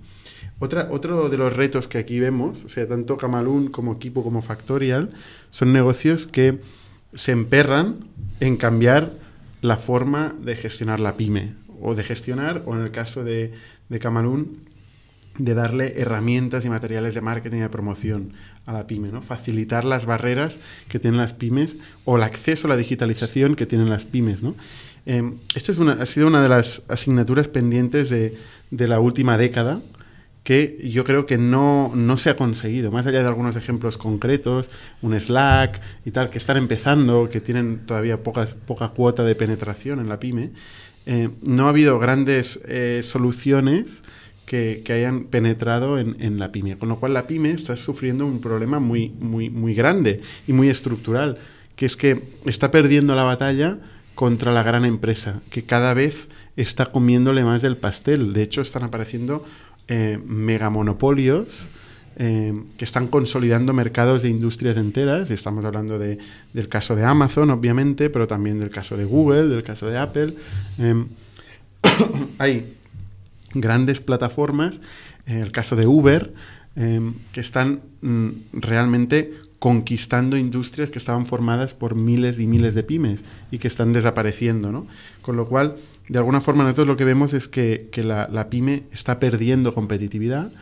[0.59, 4.41] Otra, otro de los retos que aquí vemos, o sea, tanto Camalún como Equipo como
[4.41, 5.11] Factorial,
[5.51, 6.61] son negocios que
[7.15, 8.07] se emperran
[8.41, 9.11] en cambiar
[9.61, 13.53] la forma de gestionar la pyme o de gestionar, o en el caso de,
[13.89, 13.99] de
[15.39, 18.33] de darle herramientas y materiales de marketing y de promoción
[18.67, 19.23] a la pyme, ¿no?
[19.23, 23.89] Facilitar las barreras que tienen las pymes o el acceso a la digitalización que tienen
[23.89, 24.55] las pymes, ¿no?
[25.07, 28.39] Eh, esta es ha sido una de las asignaturas pendientes de,
[28.71, 29.81] de la última década
[30.43, 34.71] que yo creo que no, no se ha conseguido, más allá de algunos ejemplos concretos,
[35.01, 40.01] un Slack y tal, que están empezando, que tienen todavía pocas, poca cuota de penetración
[40.01, 40.51] en la pyme,
[41.07, 44.03] eh, no ha habido grandes eh, soluciones
[44.47, 46.77] que, que, hayan penetrado en, en, la pyme.
[46.77, 50.69] Con lo cual la pyme está sufriendo un problema muy, muy, muy grande y muy
[50.69, 51.39] estructural,
[51.77, 53.79] que es que está perdiendo la batalla
[54.15, 58.33] contra la gran empresa, que cada vez está comiéndole más del pastel.
[58.33, 59.45] De hecho, están apareciendo
[59.95, 61.69] eh, megamonopolios
[62.17, 65.31] eh, que están consolidando mercados de industrias enteras.
[65.31, 66.17] Estamos hablando de,
[66.55, 70.35] del caso de Amazon, obviamente, pero también del caso de Google, del caso de Apple.
[70.79, 71.05] Eh,
[72.39, 72.75] hay
[73.53, 74.77] grandes plataformas,
[75.27, 76.33] en el caso de Uber,
[76.77, 82.83] eh, que están mm, realmente conquistando industrias que estaban formadas por miles y miles de
[82.83, 84.87] pymes y que están desapareciendo, ¿no?
[85.21, 85.77] Con lo cual,
[86.09, 89.75] de alguna forma, nosotros lo que vemos es que, que la, la, pyme está perdiendo
[89.75, 90.53] competitividad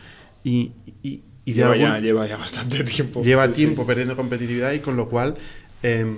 [0.43, 0.71] y,
[1.03, 3.23] y, y lleva, algún, ya, lleva, ya, bastante tiempo.
[3.23, 5.35] Lleva sí, tiempo perdiendo competitividad y con lo cual
[5.83, 6.15] eh,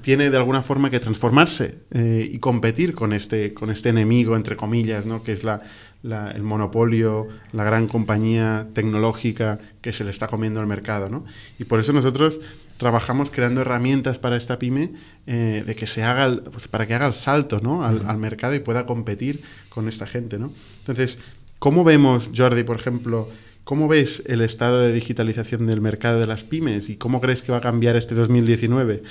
[0.00, 4.56] tiene de alguna forma que transformarse eh, y competir con este, con este enemigo, entre
[4.56, 5.22] comillas, ¿no?
[5.24, 5.62] que es la,
[6.02, 11.08] la, el monopolio, la gran compañía tecnológica que se le está comiendo al mercado.
[11.08, 11.24] ¿no?
[11.58, 12.40] Y por eso nosotros
[12.82, 14.90] trabajamos creando herramientas para esta pyme
[15.28, 17.84] eh, de que se haga el, pues para que haga el salto ¿no?
[17.84, 20.36] al, al, mercado y pueda competir con esta gente.
[20.36, 20.52] ¿no?
[20.80, 21.16] Entonces,
[21.60, 23.28] ¿cómo vemos, Jordi, por ejemplo,
[23.62, 27.52] ¿Cómo ves el estado de digitalización del mercado de las pymes y cómo crees que
[27.52, 29.04] va a cambiar este 2019?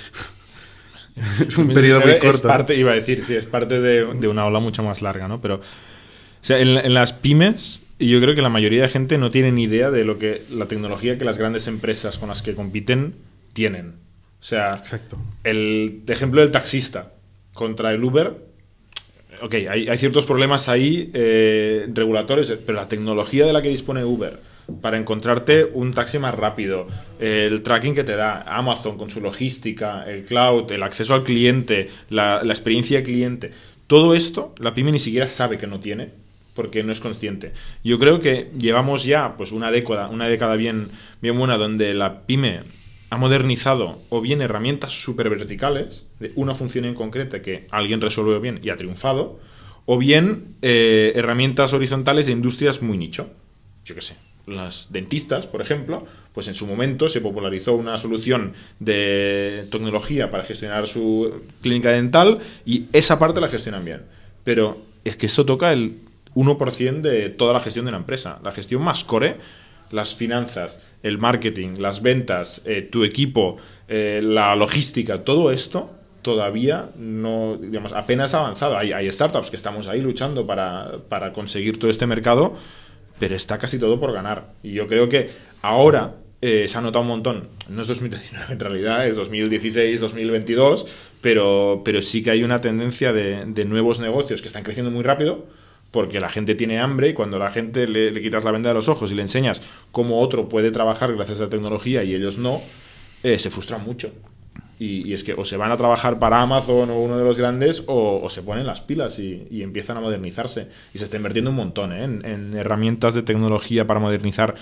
[1.48, 2.36] es un periodo muy corto.
[2.36, 5.26] Es parte, iba a decir, sí, es parte de, de una ola mucho más larga,
[5.26, 5.40] ¿no?
[5.40, 5.60] Pero, o
[6.42, 9.62] sea, en, en las pymes, yo creo que la mayoría de gente no tiene ni
[9.62, 13.14] idea de lo que la tecnología que las grandes empresas con las que compiten
[13.52, 13.94] tienen.
[14.40, 15.16] O sea, Exacto.
[15.44, 17.12] el ejemplo del taxista
[17.52, 18.34] contra el Uber.
[19.40, 24.04] Ok, hay, hay ciertos problemas ahí eh, regulatorios, pero la tecnología de la que dispone
[24.04, 24.38] Uber
[24.80, 26.86] para encontrarte un taxi más rápido,
[27.18, 31.90] el tracking que te da Amazon con su logística, el cloud, el acceso al cliente,
[32.10, 33.50] la, la experiencia de cliente,
[33.86, 36.10] todo esto la pyme ni siquiera sabe que no tiene
[36.54, 37.52] porque no es consciente.
[37.82, 42.22] Yo creo que llevamos ya pues una década, una década bien, bien buena donde la
[42.22, 42.60] pyme
[43.12, 48.38] ha modernizado o bien herramientas súper verticales de una función en concreta que alguien resuelve
[48.38, 49.38] bien y ha triunfado,
[49.84, 53.28] o bien eh, herramientas horizontales de industrias muy nicho.
[53.84, 58.54] Yo qué sé, las dentistas, por ejemplo, pues en su momento se popularizó una solución
[58.80, 64.04] de tecnología para gestionar su clínica dental y esa parte la gestionan bien.
[64.42, 65.98] Pero es que esto toca el
[66.34, 68.40] 1% de toda la gestión de una empresa.
[68.42, 69.36] La gestión más core,
[69.90, 73.56] las finanzas, el marketing, las ventas, eh, tu equipo,
[73.88, 75.90] eh, la logística, todo esto
[76.22, 78.78] todavía no, digamos, apenas ha avanzado.
[78.78, 82.54] Hay, startups que estamos ahí luchando para, para conseguir todo este mercado,
[83.18, 84.52] pero está casi todo por ganar.
[84.62, 85.30] Y yo creo que
[85.62, 87.48] ahora eh, se ha notado un montón.
[87.68, 90.86] No es 2019, en realidad es 2016, 2022,
[91.20, 95.02] pero, pero sí que hay una tendencia de, de nuevos negocios que están creciendo muy
[95.02, 95.46] rápido
[95.92, 98.74] porque la gente tiene hambre y cuando la gente le, le, quitas la venda de
[98.74, 102.38] los ojos y le enseñas cómo otro puede trabajar gracias a la tecnología y ellos
[102.38, 102.62] no,
[103.22, 104.10] eh, se frustran mucho.
[104.78, 107.38] Y, y, es que o se van a trabajar para Amazon o uno de los
[107.38, 110.66] grandes o, o se ponen las pilas y, y, empiezan a modernizarse.
[110.92, 112.02] Y se está invirtiendo un montón ¿eh?
[112.02, 114.54] en, en, herramientas de tecnología para modernizar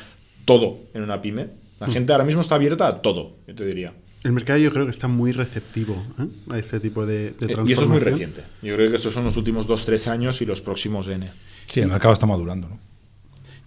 [0.44, 1.46] todo en una pyme.
[1.78, 1.92] La mm.
[1.92, 3.94] gente ahora mismo está abierta a todo, yo te diría.
[4.22, 6.26] El mercado yo creo que está muy receptivo ¿eh?
[6.50, 7.68] a este tipo de, de transformación.
[7.68, 8.44] Y eso es muy reciente.
[8.62, 11.30] Yo creo que estos son los últimos 2-3 años y los próximos N.
[11.72, 12.68] Sí, el mercado está madurando.
[12.68, 12.78] ¿no?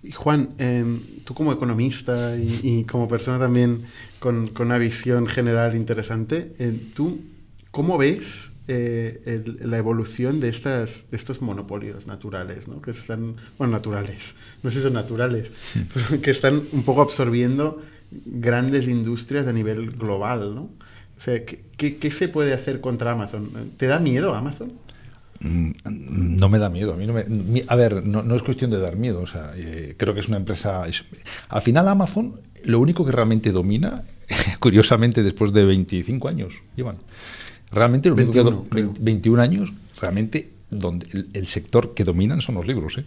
[0.04, 0.84] Y Juan, eh,
[1.24, 3.86] tú como economista y, y, como persona también
[4.20, 7.22] con, con una visión general interesante, eh, ¿tú
[7.72, 12.82] cómo ves eh, el, la evolución de, estas, de estos monopolios naturales, ¿no?
[12.82, 15.52] que están, bueno, naturales, no sé si son naturales,
[15.94, 17.82] pero que están un poco absorbiendo
[18.26, 20.70] grandes industrias a nivel global, ¿no?
[21.18, 23.50] O sea, ¿qué, qué, qué se puede hacer contra Amazon?
[23.78, 24.74] ¿Te da miedo Amazon?
[25.44, 25.72] Mm,
[26.38, 26.94] No me da miedo.
[26.94, 27.26] A, mí no me,
[27.68, 29.22] a ver, no, no, es cuestión de dar miedo.
[29.22, 30.88] O sea, eh, creo que es una empresa.
[30.88, 31.06] Es,
[31.50, 34.04] al final, Amazon, lo único que realmente domina,
[34.60, 36.98] curiosamente, después de 25 años, llevan.
[37.72, 42.56] Realmente, lo 21, único que 21 años, realmente, donde el, el, sector que dominan son
[42.56, 42.98] los libros.
[42.98, 43.06] ¿eh?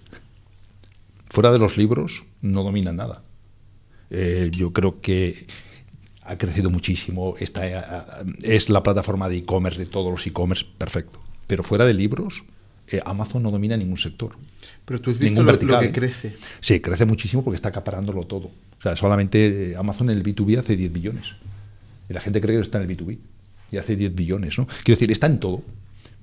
[1.28, 3.22] Fuera de los libros, no dominan nada.
[4.10, 5.46] Eh, yo creo que
[6.22, 7.34] ha crecido muchísimo.
[7.38, 11.20] Esta, es la plataforma de e-commerce de todos los e-commerce, perfecto.
[11.46, 12.42] Pero fuera de libros,
[12.88, 14.32] eh, Amazon no domina ningún sector.
[14.84, 16.28] Pero tú has visto lo, vertical, lo, que crece.
[16.28, 16.36] ¿eh?
[16.60, 18.50] Sí, crece muchísimo porque está acaparándolo todo.
[18.78, 21.34] O sea, solamente eh, Amazon en el B2B hace 10 billones.
[22.08, 23.18] Y la gente cree que está en el B2B.
[23.72, 24.66] Y hace 10 billones, ¿no?
[24.66, 25.62] Quiero decir, está en todo.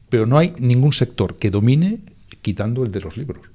[0.09, 1.99] Pero no hay ningún sector que domine
[2.41, 3.47] quitando el de los libros.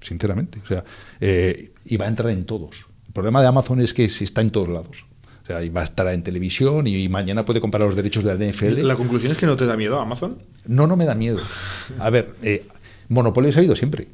[0.00, 0.60] Sinceramente.
[0.62, 0.84] O sea,
[1.20, 2.86] eh, y va a entrar en todos.
[3.18, 5.04] El problema de Amazon es que está en todos lados.
[5.42, 8.32] O sea, y va a estar en televisión y mañana puede comprar los derechos de
[8.32, 8.86] la NFL.
[8.86, 10.38] ¿La conclusión es que no te da miedo Amazon?
[10.66, 11.40] No, no me da miedo.
[11.98, 12.64] A ver, eh,
[13.08, 14.06] monopolio ha habido siempre.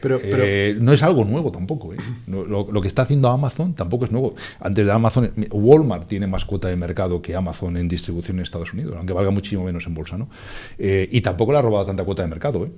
[0.00, 1.92] Pero, pero eh, no es algo nuevo tampoco.
[1.92, 1.98] ¿eh?
[2.26, 4.34] No, lo, lo, que está haciendo Amazon tampoco es nuevo.
[4.60, 8.72] Antes de Amazon, Walmart tiene más cuota de mercado que Amazon en distribución en Estados
[8.72, 10.16] Unidos, aunque valga muchísimo menos en bolsa.
[10.16, 10.30] ¿no?
[10.78, 12.64] Eh, y tampoco le ha robado tanta cuota de mercado.
[12.64, 12.72] ¿eh?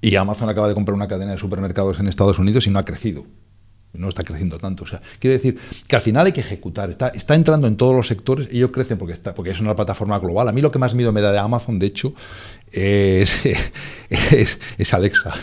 [0.00, 2.84] Y Amazon acaba de comprar una cadena de supermercados en Estados Unidos y no ha
[2.84, 3.24] crecido
[3.94, 4.84] no está creciendo tanto.
[4.84, 6.90] O sea, quiero decir que al final hay que ejecutar.
[6.90, 10.18] Está, está entrando en todos los sectores, ellos crecen porque, está, porque es una plataforma
[10.18, 10.48] global.
[10.48, 12.14] A mí lo que más miedo me da de Amazon, de hecho,
[12.70, 13.46] es,
[14.10, 15.34] es, es Alexa.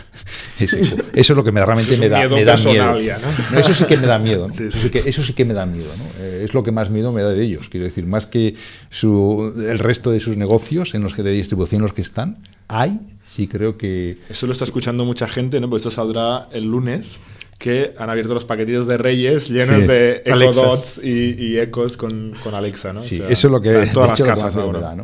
[0.59, 0.95] Es eso.
[0.95, 1.33] eso.
[1.33, 2.93] es lo que me, realmente me da, me da miedo.
[2.93, 3.51] ¿no?
[3.51, 4.47] No, eso sí que me da miedo.
[4.47, 4.53] ¿no?
[4.53, 4.67] Sí, sí.
[4.67, 5.91] Eso, sí que, eso, sí que, me da miedo.
[5.97, 6.23] ¿no?
[6.23, 7.67] Eh, es lo que más miedo me da de ellos.
[7.69, 8.55] Quiero decir, más que
[8.89, 12.99] su, el resto de sus negocios en los que de distribución los que están, hay,
[13.27, 14.17] sí creo que...
[14.29, 15.69] Eso lo está escuchando mucha gente, ¿no?
[15.69, 17.19] Pues esto saldrá el lunes
[17.57, 19.87] que han abierto los paquetitos de Reyes llenos sí.
[19.87, 23.01] de Echo Dots y, y, ecos con, con, Alexa, ¿no?
[23.01, 24.95] Sí, o sea, eso es lo que en todas las casas ahora.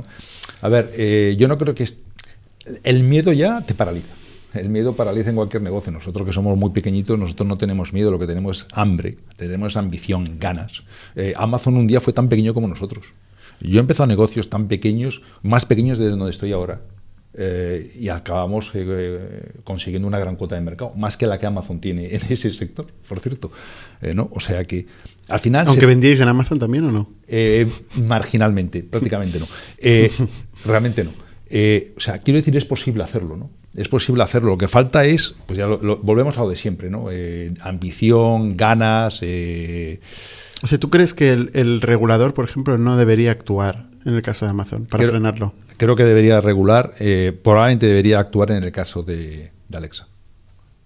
[0.61, 1.97] A ver, eh, yo no creo que es...
[2.83, 4.13] el miedo ya te paraliza.
[4.53, 5.91] El miedo paraliza en cualquier negocio.
[5.91, 9.77] Nosotros que somos muy pequeñitos, nosotros no tenemos miedo, lo que tenemos es hambre, tenemos
[9.77, 10.83] ambición, ganas.
[11.15, 13.05] Eh, Amazon un día fue tan pequeño como nosotros.
[13.61, 16.81] Yo he empezado negocios tan pequeños, más pequeños de donde estoy ahora.
[17.33, 21.79] Eh, y acabamos eh, consiguiendo una gran cuota de mercado, más que la que Amazon
[21.79, 23.51] tiene en ese sector, por cierto.
[24.01, 24.29] Eh, ¿no?
[24.33, 24.85] O sea que
[25.29, 25.65] al final.
[25.67, 25.87] Aunque se...
[25.87, 27.09] vendíais en Amazon también o no?
[28.05, 29.47] Marginalmente, prácticamente no.
[30.65, 31.11] Realmente no.
[31.11, 33.49] O sea, quiero decir, es posible hacerlo, ¿no?
[33.75, 34.49] Es posible hacerlo.
[34.51, 37.07] Lo que falta es, pues ya lo, lo- volvemos a lo de siempre, ¿no?
[37.61, 39.21] Ambición, ganas.
[40.63, 44.21] O sea, ¿tú crees que el, el regulador, por ejemplo, no debería actuar en el
[44.21, 45.53] caso de Amazon para Creo- frenarlo?
[45.77, 50.07] creo que debería regular, eh, probablemente debería actuar en el caso de, de Alexa.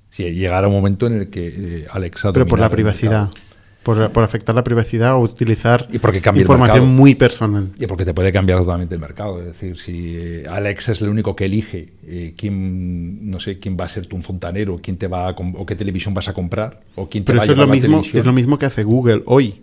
[0.10, 2.32] Si llegara un momento en el que eh, Alexa.
[2.32, 3.30] Pero por la privacidad.
[3.84, 7.70] Por, por afectar la privacidad o utilizar Y porque información muy personal.
[7.78, 9.40] Y porque te puede cambiar totalmente el mercado.
[9.42, 13.78] Es decir, si eh, Alexa es el único que elige eh, quién, no sé, quién
[13.80, 16.82] va a ser tu fontanero, quién te va a o qué televisión vas a comprar,
[16.96, 18.20] o quién te Pero va a eso es llevar lo, mismo, televisión.
[18.22, 19.62] es lo mismo que hace Google hoy.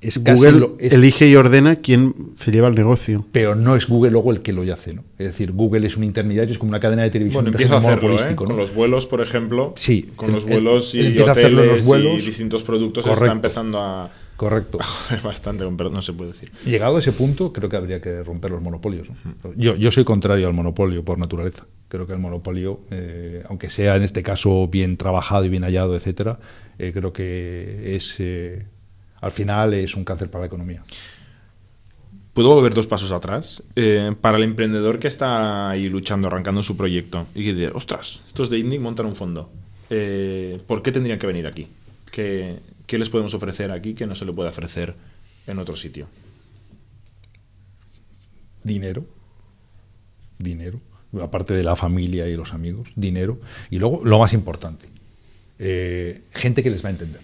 [0.00, 3.24] Es casi Google lo- es- elige y ordena quién se lleva el negocio.
[3.32, 5.02] Pero no es Google luego el que lo hace, ¿no?
[5.18, 7.78] Es decir, Google es un intermediario, es como una cadena de televisión Bueno, empieza a
[7.78, 8.26] hacerlo, ¿eh?
[8.30, 8.36] ¿no?
[8.36, 9.72] Con los vuelos, por ejemplo.
[9.76, 12.22] Sí, Con él- los vuelos y empieza a hacerlo en los hoteles vuelos.
[12.22, 13.24] y distintos productos Correcto.
[13.24, 14.10] está empezando a...
[14.36, 14.78] Correcto.
[15.24, 16.52] Bastante, pero no se puede decir.
[16.66, 19.08] Llegado a ese punto, creo que habría que romper los monopolios.
[19.08, 19.54] ¿no?
[19.56, 21.64] Yo, yo soy contrario al monopolio por naturaleza.
[21.88, 25.96] Creo que el monopolio, eh, aunque sea en este caso bien trabajado y bien hallado,
[25.96, 26.38] etcétera,
[26.78, 28.66] eh, creo que es eh,
[29.26, 30.82] al final es un cáncer para la economía.
[32.32, 33.62] ¿Puedo volver dos pasos atrás?
[33.76, 38.22] Eh, para el emprendedor que está ahí luchando, arrancando su proyecto, y que dice, ostras,
[38.26, 39.50] estos de INNIC montan un fondo.
[39.88, 41.68] Eh, ¿Por qué tendrían que venir aquí?
[42.12, 44.94] ¿Qué, qué les podemos ofrecer aquí que no se le puede ofrecer
[45.46, 46.08] en otro sitio?
[48.62, 49.04] Dinero,
[50.38, 50.80] dinero,
[51.22, 53.38] aparte de la familia y los amigos, dinero.
[53.70, 54.88] Y luego, lo más importante,
[55.58, 57.22] eh, gente que les va a entender,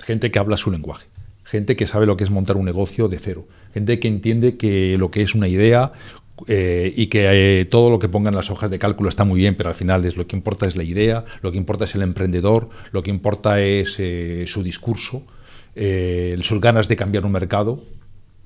[0.00, 1.06] gente que habla su lenguaje,
[1.50, 4.96] gente que sabe lo que es montar un negocio de cero, gente que entiende que
[4.98, 5.92] lo que es una idea
[6.46, 9.56] eh, y que eh, todo lo que pongan las hojas de cálculo está muy bien,
[9.56, 12.02] pero al final es lo que importa es la idea, lo que importa es el
[12.02, 15.24] emprendedor, lo que importa es eh, su discurso,
[15.74, 17.84] sus ganas de cambiar un mercado,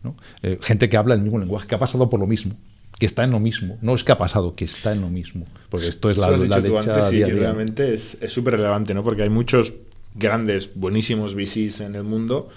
[0.03, 0.17] ¿no?
[0.61, 2.57] Gente que habla el mismo lenguaje, que ha pasado por lo mismo,
[2.99, 3.79] que está en lo mismo.
[3.81, 5.47] No es que ha pasado, que está en lo mismo.
[5.71, 7.35] Porque esto es la, lo has la dicho tú leche antes, sí, día día.
[7.37, 9.03] realmente es es súper relevante, ¿no?
[9.03, 9.73] Porque hay muchos
[10.15, 12.51] grandes, buenísimos VCs en el mundo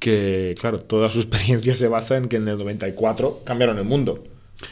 [0.00, 4.24] que, claro, toda su experiencia se basa en que en el 94 cambiaron el mundo.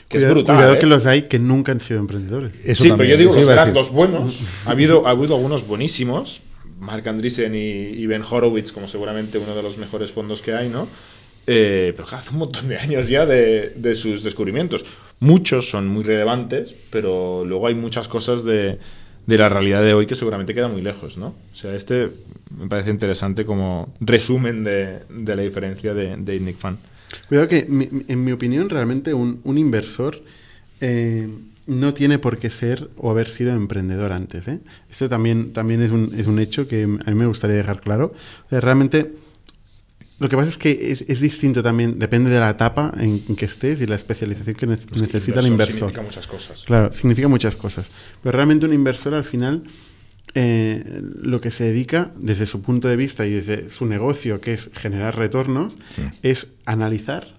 [0.09, 0.57] Que cuidado es brutal.
[0.57, 0.79] cuidado ¿eh?
[0.81, 2.53] que los hay que nunca han sido emprendedores.
[2.64, 4.41] Eso sí, también, pero yo digo los eran dos buenos.
[4.67, 6.43] Ha habido, ha habido algunos buenísimos.
[6.79, 10.69] Mark Andreessen y, y Ben Horowitz, como seguramente uno de los mejores fondos que hay,
[10.69, 10.87] ¿no?
[11.47, 14.85] Eh, pero claro, hace un montón de años ya de, de sus descubrimientos.
[15.19, 18.79] Muchos son muy relevantes, pero luego hay muchas cosas de,
[19.29, 21.35] de la realidad de hoy que seguramente quedan muy lejos, ¿no?
[21.53, 22.09] O sea, este
[22.59, 26.79] me parece interesante como resumen de, de la diferencia de, de Nick Fan.
[27.29, 27.67] Cuidado que,
[28.09, 30.23] en mi opinión, realmente un, un inversor
[30.81, 31.29] eh,
[31.67, 34.49] no tiene por qué ser o haber sido emprendedor antes.
[34.49, 34.61] ¿eh?
[34.91, 38.14] Esto también, también es, un, es un hecho que a mí me gustaría dejar claro.
[38.51, 39.12] Realmente,
[40.20, 43.44] lo que pasa es que es, es distinto también, depende de la etapa en, que
[43.44, 45.76] estés y la especialización que ne- necesita el inversor.
[45.90, 46.62] Significa muchas cosas.
[46.64, 47.90] Claro, significa muchas cosas.
[48.22, 49.62] Pero realmente un inversor al final
[50.35, 54.52] eh, lo que se dedica desde su punto de vista y desde su negocio, que
[54.54, 55.74] es generar retornos,
[56.22, 57.35] es analizar,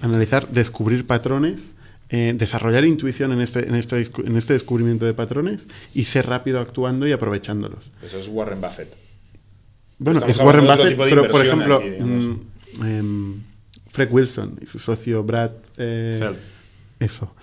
[0.00, 1.60] analizar, descubrir patrones,
[2.08, 5.62] eh, desarrollar intuición en este, en, este, en este descubrimiento de patrones
[5.94, 7.90] y ser rápido actuando y aprovechándolos.
[8.04, 8.94] Eso es Warren Buffett.
[10.02, 13.34] Bueno, Estamos es Warren Buffett, pero por ejemplo, aquí, mm, em,
[13.90, 16.16] Fred Wilson y su socio Brad eh,
[17.00, 17.34] eso.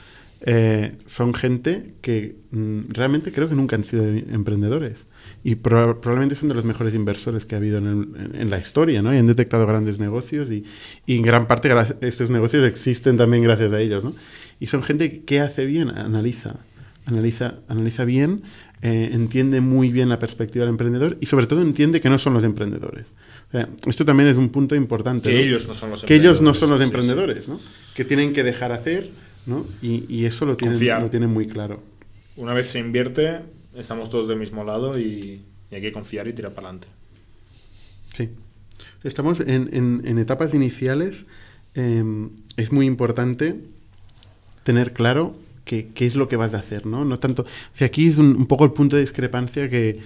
[0.41, 5.05] Eh, son gente que mm, realmente creo que nunca han sido emprendedores.
[5.43, 8.49] Y proba- probablemente son de los mejores inversores que ha habido en, el- en- en
[8.49, 9.13] la historia, ¿no?
[9.13, 10.63] Y han detectado grandes negocios y,
[11.05, 11.69] y en gran parte
[12.01, 14.15] estos negocios existen también gracias a ellos, ¿no?
[14.61, 16.55] Y son gente que hace bien, analiza,
[17.05, 18.43] analiza, analiza bien,
[18.81, 22.33] eh, entiende muy bien la perspectiva del emprendedor y sobre todo entiende que no son
[22.33, 23.07] los emprendedores.
[23.49, 25.29] O sea, esto también es un punto importante.
[25.29, 25.41] Que ¿no?
[25.41, 26.89] ellos no son los Que ellos no emprendedores, son los sí, sí.
[26.89, 27.59] emprendedores, ¿no?
[27.95, 29.09] Que tienen que dejar hacer,
[29.45, 29.65] ¿no?
[29.81, 31.01] Y, y eso lo tienen, Confiar.
[31.01, 31.81] lo tienen muy claro.
[32.37, 33.39] Una vez se invierte,
[33.75, 36.87] estamos todos del mismo lado y, y hay que confiar y tirar para adelante.
[38.15, 38.29] Sí.
[39.03, 41.25] Estamos en, en- en etapas iniciales.
[41.75, 42.03] eh,
[42.57, 43.55] es muy importante
[44.63, 45.35] tener claro
[45.69, 47.05] qué, qué es lo que vas a hacer, ¿no?
[47.05, 47.45] No tanto.
[47.73, 49.99] Sea, aquí es un, un poco el punto de discrepancia que,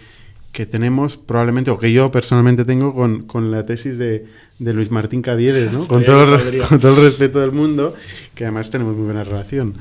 [0.52, 4.26] que tenemos probablemente, o que yo personalmente tengo con, con la tesis de,
[4.60, 5.86] de Luis Martín Caviedes, ¿no?
[5.88, 7.96] Todo, el, con todo el respeto del mundo,
[8.36, 9.76] que además tenemos muy buena relación.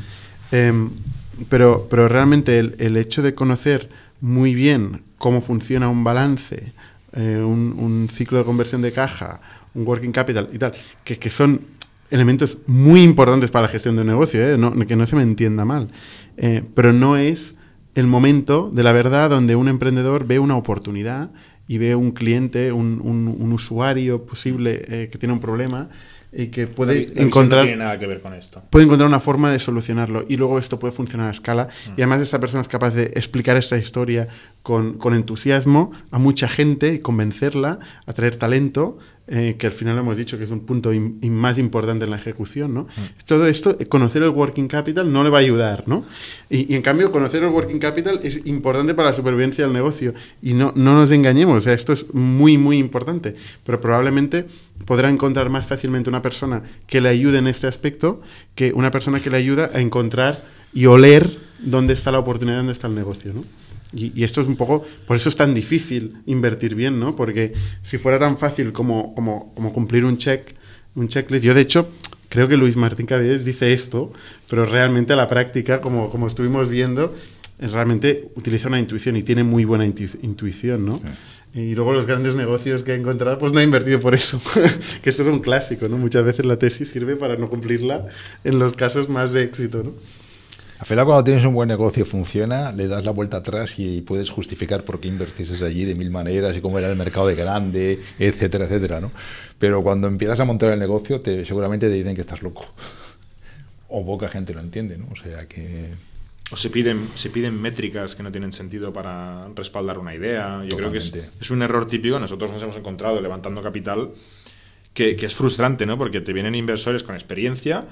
[0.53, 0.91] Em,
[1.49, 3.89] pero, pero realmente el, el hecho de conocer
[4.20, 6.74] muy bien cómo funciona un balance,
[7.12, 9.41] eh, un, un ciclo de conversión de caja,
[9.74, 11.62] un working capital y tal, que, que son
[12.13, 14.57] elementos muy importantes para la gestión de un negocio, ¿eh?
[14.59, 15.89] No- que no se me entienda mal.
[16.37, 17.55] Eh, pero no es
[17.95, 21.31] el momento de la verdad donde un emprendedor ve una oportunidad
[21.69, 25.89] y ve un cliente, un, un- un usuario posible eh, que tiene un problema
[26.35, 28.63] y que puede La la encontrar No tiene nada que ver con esto.
[28.71, 32.23] puede encontrar una forma de solucionarlo y luego esto puede funcionar a escala y además
[32.23, 34.29] esta persona es capaz de explicar esta historia
[34.63, 38.97] con, con entusiasmo a mucha gente y convencerla, atraer talento,
[39.35, 42.18] eh, que al final hemos dicho que es un punto im- más importante en la
[42.18, 42.87] ejecución, ¿no?
[43.24, 46.05] Todo esto, eh, conocer el working capital no le va a ayudar, ¿no?
[46.51, 50.12] Y, y en cambio, conocer el working capital es importante para la supervivencia del negocio
[50.43, 54.45] y no, no nos engañemos, o sea, esto es muy, muy importante, pero probablemente
[54.85, 58.20] podrá encontrar más fácilmente una persona que le ayude en este aspecto
[58.55, 62.72] que una persona que le ayuda a encontrar y oler dónde está la oportunidad, dónde
[62.72, 63.45] está el negocio, ¿no?
[63.95, 67.14] Y, y esto es un poco, por eso es tan difícil invertir bien, ¿no?
[67.14, 70.55] Porque si fuera tan fácil como, como, como cumplir un check,
[70.95, 71.90] un checklist, yo de hecho
[72.28, 74.12] creo que Luis Martín Caballero dice esto,
[74.49, 77.14] pero realmente a la práctica, como, como estuvimos viendo,
[77.59, 80.99] es realmente utiliza una intuición y tiene muy buena intu- intuición, ¿no?
[81.55, 84.40] Y luego los grandes negocios que ha encontrado, pues no ha invertido por eso.
[85.03, 85.99] que esto es un clásico, ¿no?
[85.99, 88.07] Muchas veces la tesis sirve para no cumplirla
[88.43, 89.93] en los casos más de éxito, ¿no?
[90.83, 94.30] Al final, cuando tienes un buen negocio, funciona, le das la vuelta atrás y puedes
[94.30, 98.01] justificar por qué invertiste allí de mil maneras y cómo era el mercado de grande,
[98.18, 99.12] etcétera, etcétera, ¿no?
[99.61, 102.66] Pero cuando empiezas a montar el negocio, te, seguramente te dicen que estás loco.
[103.91, 105.07] O poca gente lo entiende, ¿no?
[105.12, 105.91] O sea que...
[106.51, 110.64] O se piden, se piden métricas que no tienen sentido para respaldar una idea.
[110.68, 112.18] Yo creo que es, un error típico.
[112.18, 114.11] Nosotros nos hemos encontrado levantando capital
[114.93, 115.97] que, que es frustrante, ¿no?
[115.97, 117.85] Porque te vienen inversores con experiencia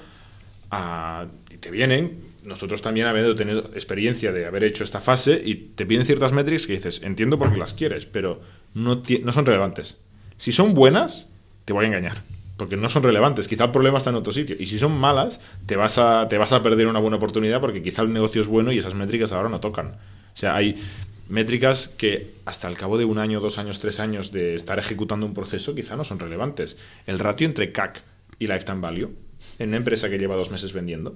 [0.69, 5.55] a- y te vienen, nosotros también habiendo tenido experiencia de haber hecho esta fase y
[5.55, 8.41] te piden ciertas métricas que dices, entiendo por qué las quieres, pero
[8.73, 10.01] no, no son relevantes.
[10.37, 11.29] Si son buenas,
[11.65, 12.23] te voy a engañar.
[12.57, 14.55] Porque no son relevantes, quizá el problema está en otro sitio.
[14.59, 17.81] Y si son malas, te vas a, te vas a perder una buena oportunidad porque
[17.81, 19.97] quizá el negocio es bueno y esas métricas ahora no tocan.
[20.33, 20.81] O sea, hay
[21.27, 25.25] métricas que hasta el cabo de un año, dos años, tres años de estar ejecutando
[25.25, 26.77] un proceso quizá no son relevantes.
[27.07, 28.03] El ratio entre CAC
[28.37, 29.15] y Lifetime Value
[29.59, 31.15] en una empresa que lleva dos meses vendiendo,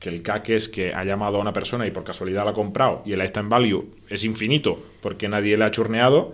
[0.00, 2.54] que el CAC es que ha llamado a una persona y por casualidad la ha
[2.54, 6.32] comprado y el lifetime value es infinito porque nadie le ha churneado,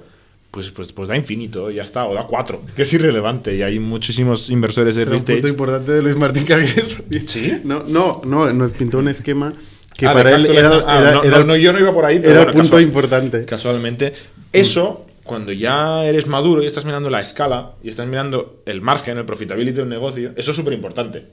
[0.53, 3.55] pues, pues, pues da infinito, ya está, o da cuatro, que es irrelevante.
[3.55, 6.87] Y hay muchísimos inversores de Era early un punto importante de Luis Martín Caballero.
[7.27, 7.61] ¿Sí?
[7.65, 9.53] No, no, no, nos pintó un esquema
[9.99, 12.05] que Ah, para él era, ah, era- no, era- no, no, yo no iba por
[12.05, 13.45] ahí, pero era bueno, punto casual- importante.
[13.45, 14.13] Casualmente.
[14.53, 19.19] Eso, cuando ya eres maduro y estás mirando la escala y estás mirando el margen,
[19.19, 21.25] el profitability de un negocio, eso es súper importante.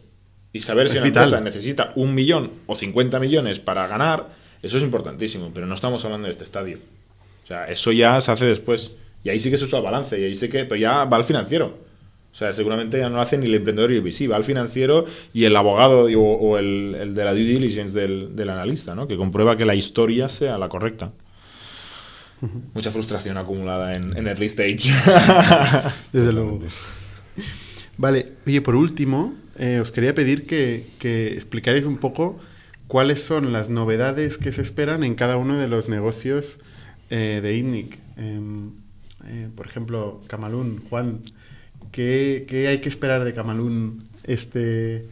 [0.53, 1.23] Y saber si una vital.
[1.23, 4.29] empresa necesita un millón o 50 millones para ganar,
[4.61, 6.77] eso es importantísimo, pero no estamos hablando de este estadio.
[7.43, 8.93] O sea, eso ya se hace después.
[9.23, 11.17] Y ahí sí que se usa el balance, y ahí sí que, pero ya va
[11.17, 11.77] al financiero.
[12.31, 15.05] O sea, seguramente ya no lo hace ni el emprendedor y el va al financiero
[15.33, 19.07] y el abogado o, o el, el de la due diligence del, del analista, ¿no?
[19.07, 21.11] Que comprueba que la historia sea la correcta.
[22.73, 24.91] Mucha frustración acumulada en, en early stage.
[26.11, 26.59] Desde luego.
[27.97, 32.39] Vale, oye, por último, eh, os quería pedir que, que explicarais un poco
[32.87, 36.57] cuáles son las novedades que se esperan en cada uno de los negocios
[37.09, 37.99] eh, de ITNIC.
[38.17, 38.71] Em,
[39.27, 41.21] eh, por ejemplo, Camalún, Juan,
[41.91, 45.07] ¿qué, qué hay que esperar de Camalún este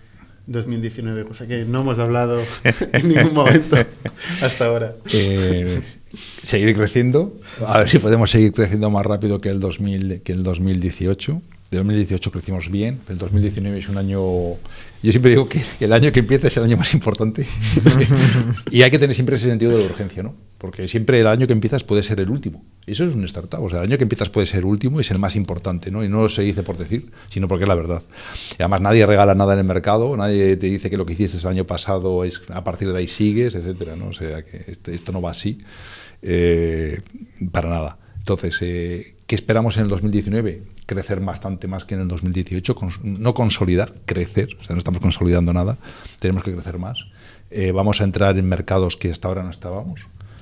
[0.48, 1.26] 2019?
[1.26, 2.42] Cosa que no hemos hablado
[2.94, 3.78] en ningún momento
[4.42, 4.96] hasta ahora.
[5.14, 5.82] Eh,
[6.44, 10.44] seguir creciendo, a ver si podemos seguir creciendo más rápido que el, 2000, que el
[10.44, 11.42] 2018.
[11.72, 14.20] De 2018 crecimos bien, el 2019 es un año...
[15.02, 17.48] Yo siempre digo que el año que empieza es el año más importante.
[18.72, 20.36] y hay que tener siempre ese sentido de la urgencia, ¿no?
[20.58, 22.62] Porque siempre el año que empiezas puede ser el último.
[22.86, 23.64] Eso es un startup.
[23.64, 25.92] O sea, el año que empiezas puede ser el último y es el más importante,
[25.92, 26.04] ¿no?
[26.04, 28.04] Y no se dice por decir, sino porque es la verdad.
[28.52, 31.38] Y además nadie regala nada en el mercado, nadie te dice que lo que hiciste
[31.38, 34.08] el año pasado es a partir de ahí sigues, etcétera, ¿no?
[34.10, 35.60] O sea, que este- esto no va así
[36.22, 37.00] eh,
[37.50, 37.98] para nada.
[38.20, 40.62] Entonces, eh, ¿qué esperamos en el 2019?
[40.86, 45.00] Crecer bastante más que en el 2018, cons- no consolidar, crecer, o sea, no estamos
[45.00, 45.78] consolidando nada,
[46.20, 47.06] tenemos que crecer más.
[47.50, 50.02] Eh, vamos a entrar en mercados que hasta ahora no estábamos.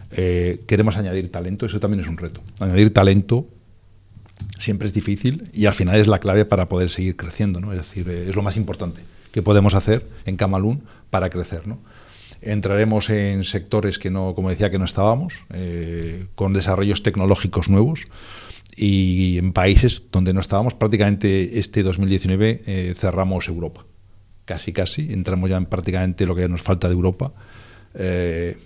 [0.10, 2.42] Eh, queremos añadir talento, eso también es un reto.
[2.60, 3.46] Añadir talento
[4.58, 7.72] siempre es difícil y al final es la clave para poder seguir creciendo, ¿no?
[7.74, 10.82] Es decir, eh, es lo más importante que podemos hacer en Camalún
[11.12, 11.78] para crecer, ¿no?
[12.42, 18.08] Entraremos en sectores que no, como decía, que no estábamos, eh, con desarrollos tecnológicos nuevos
[18.76, 20.74] y en países donde no estábamos.
[20.74, 23.86] Prácticamente este 2019 eh, cerramos Europa,
[24.46, 25.12] casi casi.
[25.12, 27.34] Entramos ya en prácticamente lo que nos falta de Europa
[27.94, 28.58] eh,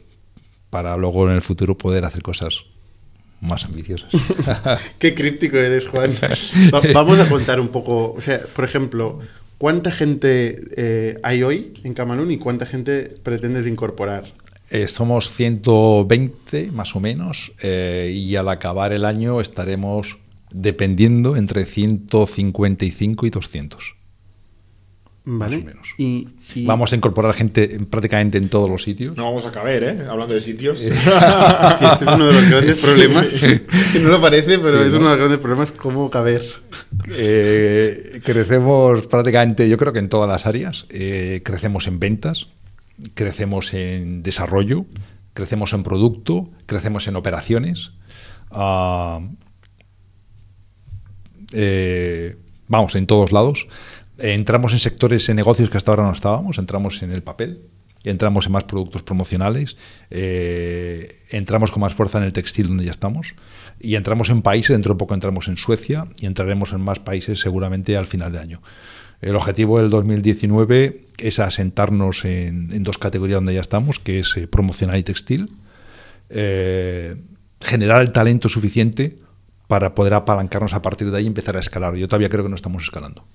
[0.69, 2.65] para luego en el futuro poder hacer cosas
[3.41, 4.09] más ambiciosas.
[4.99, 6.11] Qué críptico eres, Juan.
[6.73, 9.19] Va- vamos a contar un poco, o sea, por ejemplo,
[9.57, 14.25] ¿cuánta gente eh, hay hoy en Camalún y cuánta gente pretendes incorporar?
[14.69, 20.17] Eh, somos 120 más o menos eh, y al acabar el año estaremos
[20.51, 23.95] dependiendo entre 155 y 200.
[25.25, 25.55] Vale.
[25.57, 25.87] Más o menos.
[25.97, 29.15] Y, y- Vamos a incorporar gente en- prácticamente en todos los sitios.
[29.15, 29.97] No vamos a caber, ¿eh?
[30.09, 30.81] Hablando de sitios.
[30.81, 33.25] Hostia, este es uno de los grandes problemas.
[33.27, 36.41] Que no lo parece, pero es uno de los grandes problemas cómo caber.
[37.15, 40.85] Eh, crecemos prácticamente, yo creo que en todas las áreas.
[40.89, 42.49] Eh, crecemos en ventas,
[43.13, 44.85] crecemos en desarrollo,
[45.33, 47.93] crecemos en producto, crecemos en operaciones.
[48.51, 49.21] Ah,
[51.53, 52.35] eh,
[52.67, 53.67] vamos, en todos lados.
[54.23, 56.57] Entramos en sectores, en negocios que hasta ahora no estábamos.
[56.57, 57.59] Entramos en el papel,
[58.05, 59.75] entramos en más productos promocionales,
[60.09, 63.35] eh, entramos con más fuerza en el textil donde ya estamos
[63.81, 67.41] y entramos en países, dentro de poco entramos en Suecia y entraremos en más países
[67.41, 68.61] seguramente al final de año.
[69.19, 74.37] El objetivo del 2019 es asentarnos en, en dos categorías donde ya estamos, que es
[74.37, 75.51] eh, promocional y textil,
[76.29, 77.17] eh,
[77.59, 79.17] generar el talento suficiente
[79.67, 81.95] para poder apalancarnos a partir de ahí y empezar a escalar.
[81.95, 83.25] Yo todavía creo que no estamos escalando.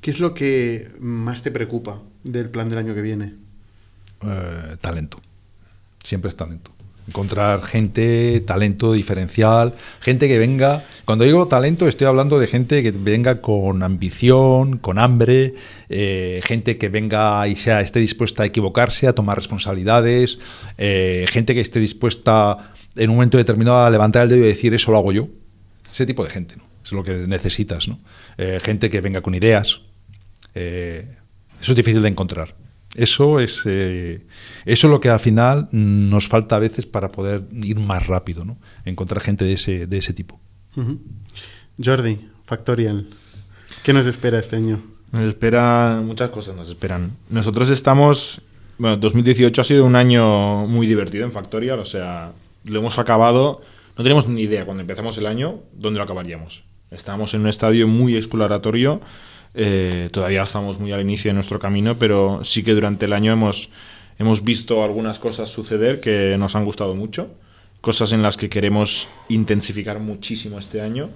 [0.00, 3.34] ¿Qué es lo que más te preocupa del plan del año que viene?
[4.22, 5.20] Eh, talento.
[6.02, 6.70] Siempre es talento.
[7.06, 10.84] Encontrar gente, talento diferencial, gente que venga.
[11.04, 15.54] Cuando digo talento, estoy hablando de gente que venga con ambición, con hambre,
[15.90, 20.38] eh, gente que venga y sea, esté dispuesta a equivocarse, a tomar responsabilidades,
[20.78, 24.72] eh, gente que esté dispuesta en un momento determinado a levantar el dedo y decir
[24.72, 25.28] eso lo hago yo.
[25.92, 26.73] Ese tipo de gente, ¿no?
[26.84, 28.00] Es lo que necesitas, ¿no?
[28.36, 29.80] Eh, gente que venga con ideas.
[30.54, 31.16] Eh,
[31.60, 32.54] eso es difícil de encontrar.
[32.94, 34.24] Eso es, eh,
[34.64, 38.44] eso es lo que al final nos falta a veces para poder ir más rápido,
[38.44, 38.58] ¿no?
[38.84, 40.38] Encontrar gente de ese, de ese tipo.
[41.82, 43.08] Jordi, Factorial.
[43.82, 44.80] ¿Qué nos espera este año?
[45.10, 47.16] Nos espera muchas cosas, nos esperan.
[47.30, 48.40] Nosotros estamos.
[48.78, 52.32] Bueno, 2018 ha sido un año muy divertido en Factorial, o sea,
[52.64, 53.62] lo hemos acabado.
[53.96, 56.64] No tenemos ni idea cuando empezamos el año dónde lo acabaríamos.
[56.94, 59.00] Estamos en un estadio muy exploratorio.
[59.54, 63.32] eh, todavía estamos muy al inicio de nuestro camino, pero sí que durante el año
[63.32, 63.70] hemos,
[64.18, 67.30] hemos visto algunas cosas suceder que nos han gustado mucho.
[67.80, 71.10] Cosas en las que queremos intensificar muchísimo este año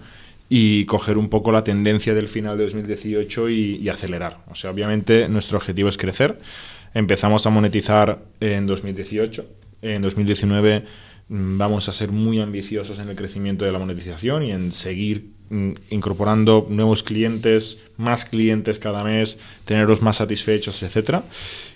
[0.49, 4.39] y coger un poco la tendencia del final de 2018 y, y acelerar.
[4.51, 6.39] O sea, obviamente nuestro objetivo es crecer.
[6.95, 9.47] Empezamos a monetizar en 2018.
[9.83, 10.85] En 2019
[11.29, 15.38] mm, vamos a ser muy ambiciosos en el crecimiento de la monetización y en seguir
[15.91, 21.25] incorporando nuevos clientes, más clientes cada mes, tenerlos más satisfechos, etcétera.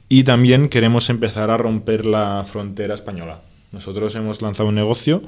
[0.09, 3.41] Y también queremos empezar a romper la frontera española.
[3.73, 5.23] Nosotros hemos lanzado un negocio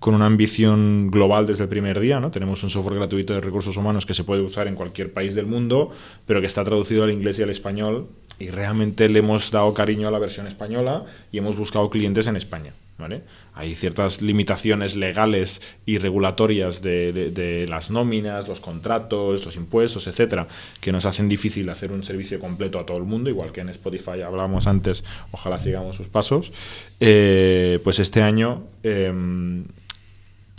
[0.00, 2.18] con una ambición global desde el primer día.
[2.18, 2.30] ¿no?
[2.30, 5.46] Tenemos un software gratuito de recursos humanos que se puede usar en cualquier país del
[5.46, 5.90] mundo,
[6.26, 8.08] pero que está traducido al inglés y al español.
[8.38, 12.36] Y realmente le hemos dado cariño a la versión española y hemos buscado clientes en
[12.36, 12.72] España.
[13.00, 13.22] ¿Vale?
[13.54, 20.46] Hay ciertas limitaciones legales y regulatorias de, las nóminas, los contratos, los impuestos, etcétera,
[20.80, 23.70] que nos hacen difícil hacer un servicio completo a todo el mundo, igual que en
[23.70, 26.52] Spotify hablábamos antes, ojalá sigamos sus pasos.
[27.00, 29.64] Eh, pues este año em,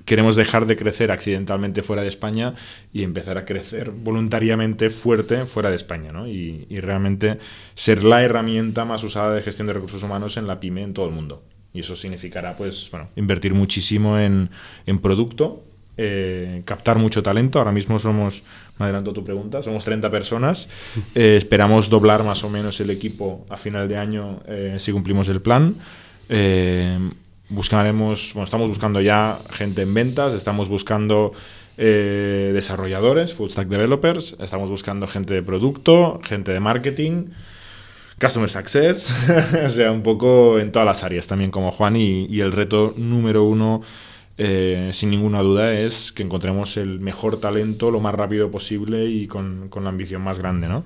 [0.05, 2.55] queremos dejar de crecer accidentalmente fuera de España
[2.91, 6.27] y empezar a crecer voluntariamente fuerte fuera de España, ¿no?
[6.27, 7.37] Y realmente
[7.75, 11.05] ser la herramienta más usada de gestión de recursos humanos en la pyme en todo
[11.07, 11.43] el mundo.
[11.73, 14.49] Y eso significará, pues, bueno, invertir muchísimo en,
[14.85, 15.63] en producto,
[15.97, 17.59] eh, captar mucho talento.
[17.59, 18.43] Ahora mismo somos,
[18.79, 20.67] me adelanto tu pregunta, somos 30 personas.
[21.13, 25.29] Eh, esperamos doblar más o menos el equipo a final de año eh, si cumplimos
[25.29, 25.75] el plan.
[27.49, 31.33] Buscaremos, bueno, estamos buscando ya gente en ventas, estamos buscando
[31.77, 37.25] desarrolladores, full stack developers, estamos buscando gente de producto, gente de marketing,
[38.21, 39.13] customer success,
[39.65, 43.43] o sea, un poco en todas las áreas también como Juan y, el reto número
[43.43, 43.81] uno,
[44.37, 49.27] eh, sin ninguna duda, es que encontremos el mejor talento lo más rápido posible y
[49.27, 50.83] con, con la ambición más grande, ¿no?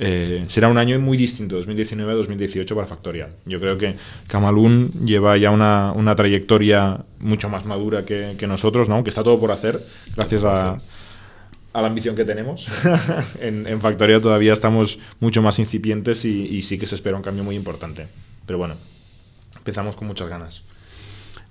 [0.00, 3.30] Eh, será un año muy distinto, 2019 a 2018 para Factorial.
[3.44, 3.96] Yo creo que
[4.28, 9.02] Kamalun lleva ya una, una trayectoria mucho más madura que, nosotros, ¿no?
[9.04, 10.78] está todo por hacer, gracias a,
[11.78, 12.68] a la ambición que tenemos.
[13.40, 13.80] en, en
[14.20, 18.06] todavía estamos mucho más incipientes y, y sí que se espera un cambio muy importante.
[18.46, 18.76] Pero bueno,
[19.56, 20.62] empezamos con muchas ganas.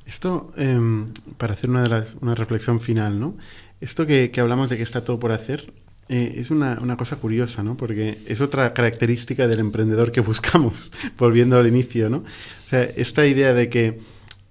[0.05, 1.07] Esto, em,
[1.37, 3.35] para hacer una, de las- una reflexión final, ¿no?
[3.81, 5.71] Esto que, que hablamos de que está todo por hacer
[6.09, 7.75] eh, es una, una cosa curiosa, ¿no?
[7.75, 12.17] Porque es otra característica del emprendedor que buscamos, volviendo al inicio, ¿no?
[12.17, 13.99] O sea, esta idea de que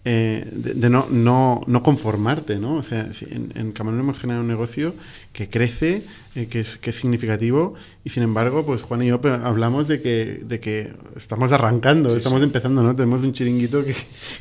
[0.09, 2.77] eh, de, de no, no, no conformarte, ¿no?
[2.77, 4.95] O sea, si en, en Camarón hemos generado un negocio
[5.33, 6.05] que crece,
[6.37, 9.89] eh, que, es, que es significativo, y sin embargo, pues Juan y yo pe- hablamos
[9.89, 12.95] de que, de que estamos arrancando, estamos empezando, ¿no?
[12.95, 13.95] Tenemos un chiringuito que,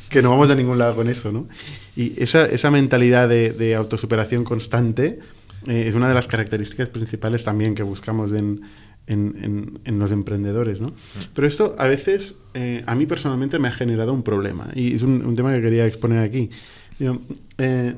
[0.08, 1.48] que no vamos a ningún lado con eso, ¿no?
[1.96, 5.18] Y esa, esa mentalidad de, de autosuperación constante
[5.66, 8.60] eh, es una de las características principales también que buscamos en,
[9.06, 10.92] en, en- en los emprendedores, ¿no?
[11.34, 15.02] Pero esto a veces, eh, a mí personalmente me ha generado un problema y es
[15.02, 16.50] un, un tema que quería exponer aquí.
[16.98, 17.20] Digo,
[17.58, 17.94] eh,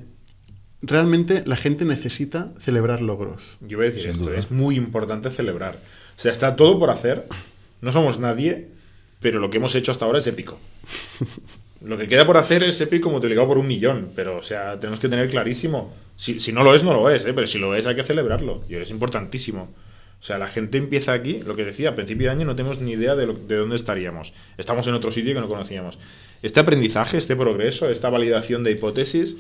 [0.83, 3.59] realmente la gente necesita celebrar logros.
[3.67, 4.39] Yo voy a decir Sin esto, duda.
[4.39, 5.77] es muy importante celebrar.
[6.17, 7.27] O sea, está todo por hacer,
[7.81, 8.69] no somos nadie,
[9.21, 10.59] pero lo que hemos hecho hasta ahora es épico.
[11.85, 14.99] Lo que queda por hacer es épico multiplicado por un millón, pero o sea, tenemos
[14.99, 15.95] que tener clarísimo.
[16.17, 17.33] Si, si no lo es, no lo es, ¿eh?
[17.33, 18.65] pero si lo es, hay que celebrarlo.
[18.69, 19.69] Y es importantísimo.
[20.21, 22.81] O sea, la gente empieza aquí, lo que decía, a principio de año no tenemos
[22.81, 24.33] ni idea de, lo- de dónde estaríamos.
[24.57, 25.99] Estamos en otro sitio que no conocíamos.
[26.43, 29.37] Este aprendizaje, este progreso, esta validación de hipótesis,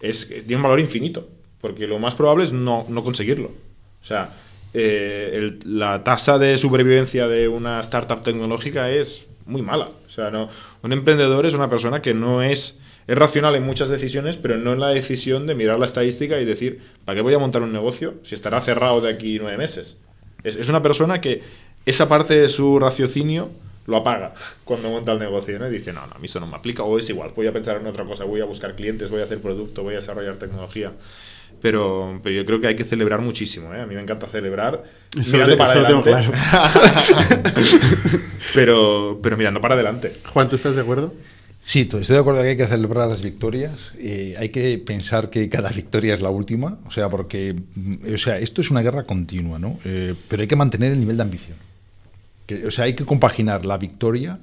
[0.00, 1.28] es, tiene un valor infinito,
[1.60, 3.48] porque lo más probable es no, no conseguirlo.
[3.48, 4.34] O sea,
[4.74, 9.86] eh, la tasa de supervivencia de una startup tecnológica es muy mala.
[10.06, 10.50] O sea, no,
[10.82, 14.74] un emprendedor es una persona que no es, es racional en muchas decisiones, pero no
[14.74, 17.72] en la decisión de mirar la estadística y decir, ¿para qué voy a montar un
[17.72, 19.96] negocio si estará cerrado de aquí nueve meses?
[20.42, 21.42] Es, es una persona que
[21.86, 23.50] esa parte de su raciocinio
[23.86, 24.34] lo apaga
[24.64, 25.66] cuando monta el negocio, ¿no?
[25.66, 27.52] Y dice, no, no, a mí eso no me aplica, o es igual, voy a
[27.52, 30.36] pensar en otra cosa, voy a buscar clientes, voy a hacer producto, voy a desarrollar
[30.36, 30.92] tecnología.
[31.60, 33.80] Pero, pero yo creo que hay que celebrar muchísimo, ¿eh?
[33.80, 34.84] A mí me encanta celebrar
[35.18, 36.14] Eso mirando para adelante.
[38.54, 40.18] pero, pero mirando para adelante.
[40.24, 41.12] Juan, ¿tú estás de acuerdo?
[41.70, 43.92] Sí, to- estoy de acuerdo que hay que celebrar las victorias.
[43.98, 46.78] eh, hay que pensar que cada victoria es la última.
[46.86, 49.78] O sea, porque mm, o sea, esto es una guerra continua, ¿no?
[49.84, 51.58] Eh, pero hay que mantener el nivel de ambición.
[52.46, 54.38] Que, o sea, hay que compaginar la victoria,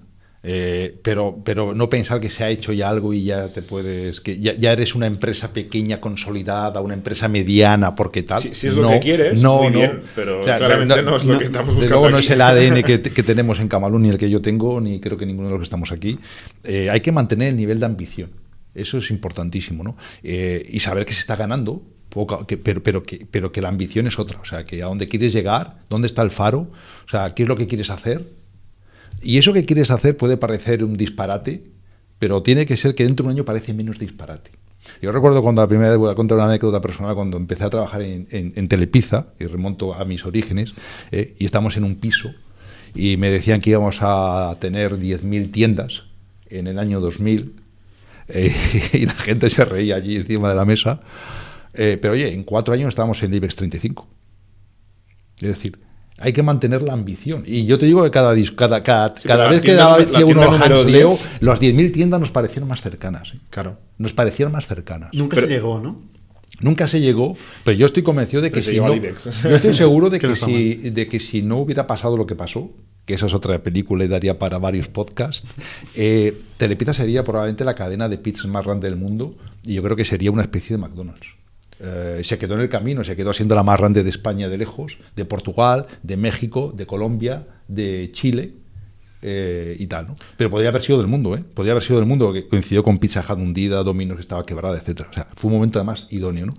[0.48, 4.22] eh, pero, pero no pensar que se ha hecho ya algo y ya te puedes.
[4.22, 8.42] que ya, ya eres una empresa pequeña, consolidada, una empresa mediana, porque tal.
[8.44, 11.74] Si- si es lo que quieres, muy bien, pero claramente no es lo que estamos
[11.74, 12.26] buscando luego no aquí.
[12.28, 15.18] es el ADN que, que tenemos en Camalún, ni el que yo tengo, ni creo
[15.18, 16.20] que ninguno de los que estamos aquí.
[16.64, 18.30] Eh, hay que mantener el nivel de ambición.
[18.76, 19.98] Eso es importantísimo, ¿no?
[20.22, 21.82] Eh, y saber que se está ganando,
[22.48, 24.40] que- pero, pero, que, pero que la ambición es otra.
[24.42, 26.70] O sea, que a dónde quieres llegar, dónde está el faro,
[27.06, 28.28] o sea, qué es lo que quieres hacer.
[29.22, 31.64] Y eso que quieres hacer puede parecer un disparate,
[32.20, 34.52] pero tiene que ser que dentro de un año parece menos disparate.
[35.02, 37.70] Yo recuerdo cuando la primera vez, voy a contar una anécdota personal, cuando empecé a
[37.72, 40.74] trabajar en, en- Telepizza, y remonto a mis orígenes,
[41.12, 42.32] eh, y estamos en un piso,
[42.94, 46.04] y me decían que íbamos a tener 10.000 tiendas
[46.48, 47.56] en el año 2000,
[48.28, 48.54] eh,
[48.94, 51.02] y la gente se reía allí encima de la mesa,
[51.74, 54.08] eh, pero oye, en cuatro años estábamos en el IBEX 35.
[55.42, 55.80] Es decir,
[56.18, 57.44] hay que mantener la ambición.
[57.46, 60.86] Y yo te digo que cada, cada, cada, Sí, cada vez que daba uno Hans
[60.86, 61.42] Leo, 10.
[61.42, 63.34] las 10.000 tiendas nos parecieron más cercanas.
[63.36, 63.40] ¿eh?
[63.50, 63.78] Claro.
[63.98, 65.10] Nos parecieron más cercanas.
[65.14, 66.02] Nunca Pero- se llegó, ¿no?
[66.62, 67.36] Nunca se llegó,
[67.66, 68.96] pero yo estoy convencido de que Pero si no,
[69.50, 72.72] yo estoy seguro de Que si de que si no hubiera pasado lo que pasó,
[73.06, 75.46] que esa es otra película y daría para varios podcasts,
[75.98, 79.36] eh, Telepizza sería probablemente la cadena de pizzas más grande del mundo
[79.66, 81.28] y yo creo que sería una especie de McDonald's.
[81.80, 84.58] Eh, se quedó en el camino, se quedó siendo la más grande de España de
[84.58, 88.52] lejos, de Portugal, de México, de Colombia, de Chile
[89.22, 90.16] eh, y tal, ¿no?
[90.38, 91.44] Pero podría haber sido del mundo, ¿eh?
[91.54, 94.78] Podría haber sido del mundo, que coincidió con Pizza Hut hundida, Domino's que estaba quebrada,
[94.78, 95.10] etcétera.
[95.10, 96.54] O sea, fue un momento además idóneo, ¿no?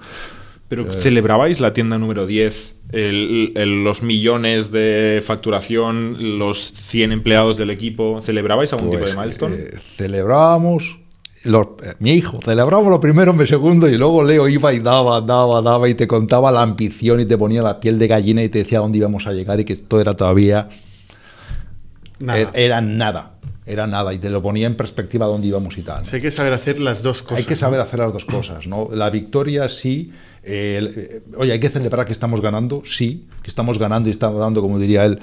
[0.69, 7.57] Pero celebrabais la tienda número 10, el- el- los millones de facturación, los 100 empleados
[7.57, 8.21] del equipo.
[8.21, 9.57] ¿Celebrabais algún Pues, tipo de milestone?
[9.57, 10.99] eh, celebrábamos.
[11.47, 15.21] Los- eh, mi hijo, celebrábamos lo primero, mi segundo, y luego Leo iba y daba,
[15.21, 18.49] daba, daba, y te contaba la ambición y te ponía la piel de gallina y
[18.49, 20.69] te decía dónde íbamos a llegar y que esto era todavía.
[22.19, 22.39] Nada.
[22.39, 23.31] Era, era nada,
[23.67, 25.97] era nada, y te lo ponía en perspectiva dónde íbamos y tal.
[25.97, 26.03] ¿no?
[26.03, 27.39] O sea, hay que saber hacer las dos cosas.
[27.39, 28.89] Hay que saber hacer las dos cosas, ¿no?
[28.93, 30.13] La victoria sí.
[30.49, 34.13] eh, el- eh, oye, hay que celebrar que estamos ganando, sí, que estamos ganando y
[34.13, 35.19] estamos dando, como diría él,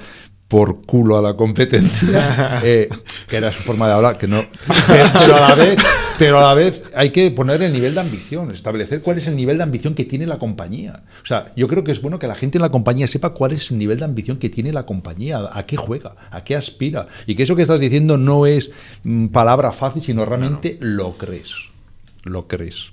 [0.47, 2.87] por culo a la competencia, eh,
[3.27, 4.43] que era su forma de hablar, que no.
[4.87, 5.79] Pero, a la vez,
[6.19, 9.35] pero a la vez hay que poner el nivel de ambición, establecer cuál es el
[9.35, 11.03] nivel de ambición que tiene la compañía.
[11.23, 13.53] O sea, yo creo que es bueno que la gente en la compañía sepa cuál
[13.53, 17.07] es el nivel de ambición que tiene la compañía, a qué juega, a qué aspira,
[17.25, 18.69] y que eso que estás diciendo no es
[19.03, 21.53] mm, palabra fácil, sino realmente lo crees,
[22.23, 22.91] lo crees.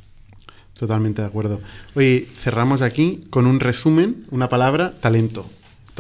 [0.78, 1.60] Totalmente de acuerdo.
[1.94, 5.44] Oye, cerramos aquí con un resumen, una palabra, talento.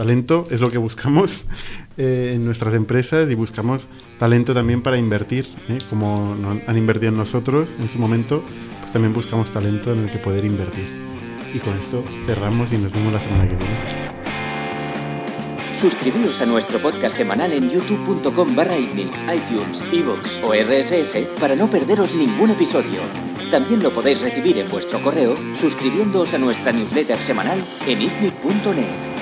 [0.00, 1.44] Talento es lo que buscamos
[1.98, 3.86] eh, en nuestras empresas y buscamos
[4.18, 5.46] talento también para invertir.
[5.68, 5.76] ¿eh?
[5.90, 6.34] Como
[6.66, 8.42] han invertido en nosotros en su momento,
[8.80, 10.86] pues también buscamos talento en el que poder invertir.
[11.52, 13.78] Y con esto cerramos y nos vemos la semana que viene.
[15.76, 22.14] Suscribíos a nuestro podcast semanal en youtube.com barra iTunes, iVoox o RSS para no perderos
[22.14, 23.02] ningún episodio.
[23.50, 29.19] También lo podéis recibir en vuestro correo suscribiéndoos a nuestra newsletter semanal en itnic.net.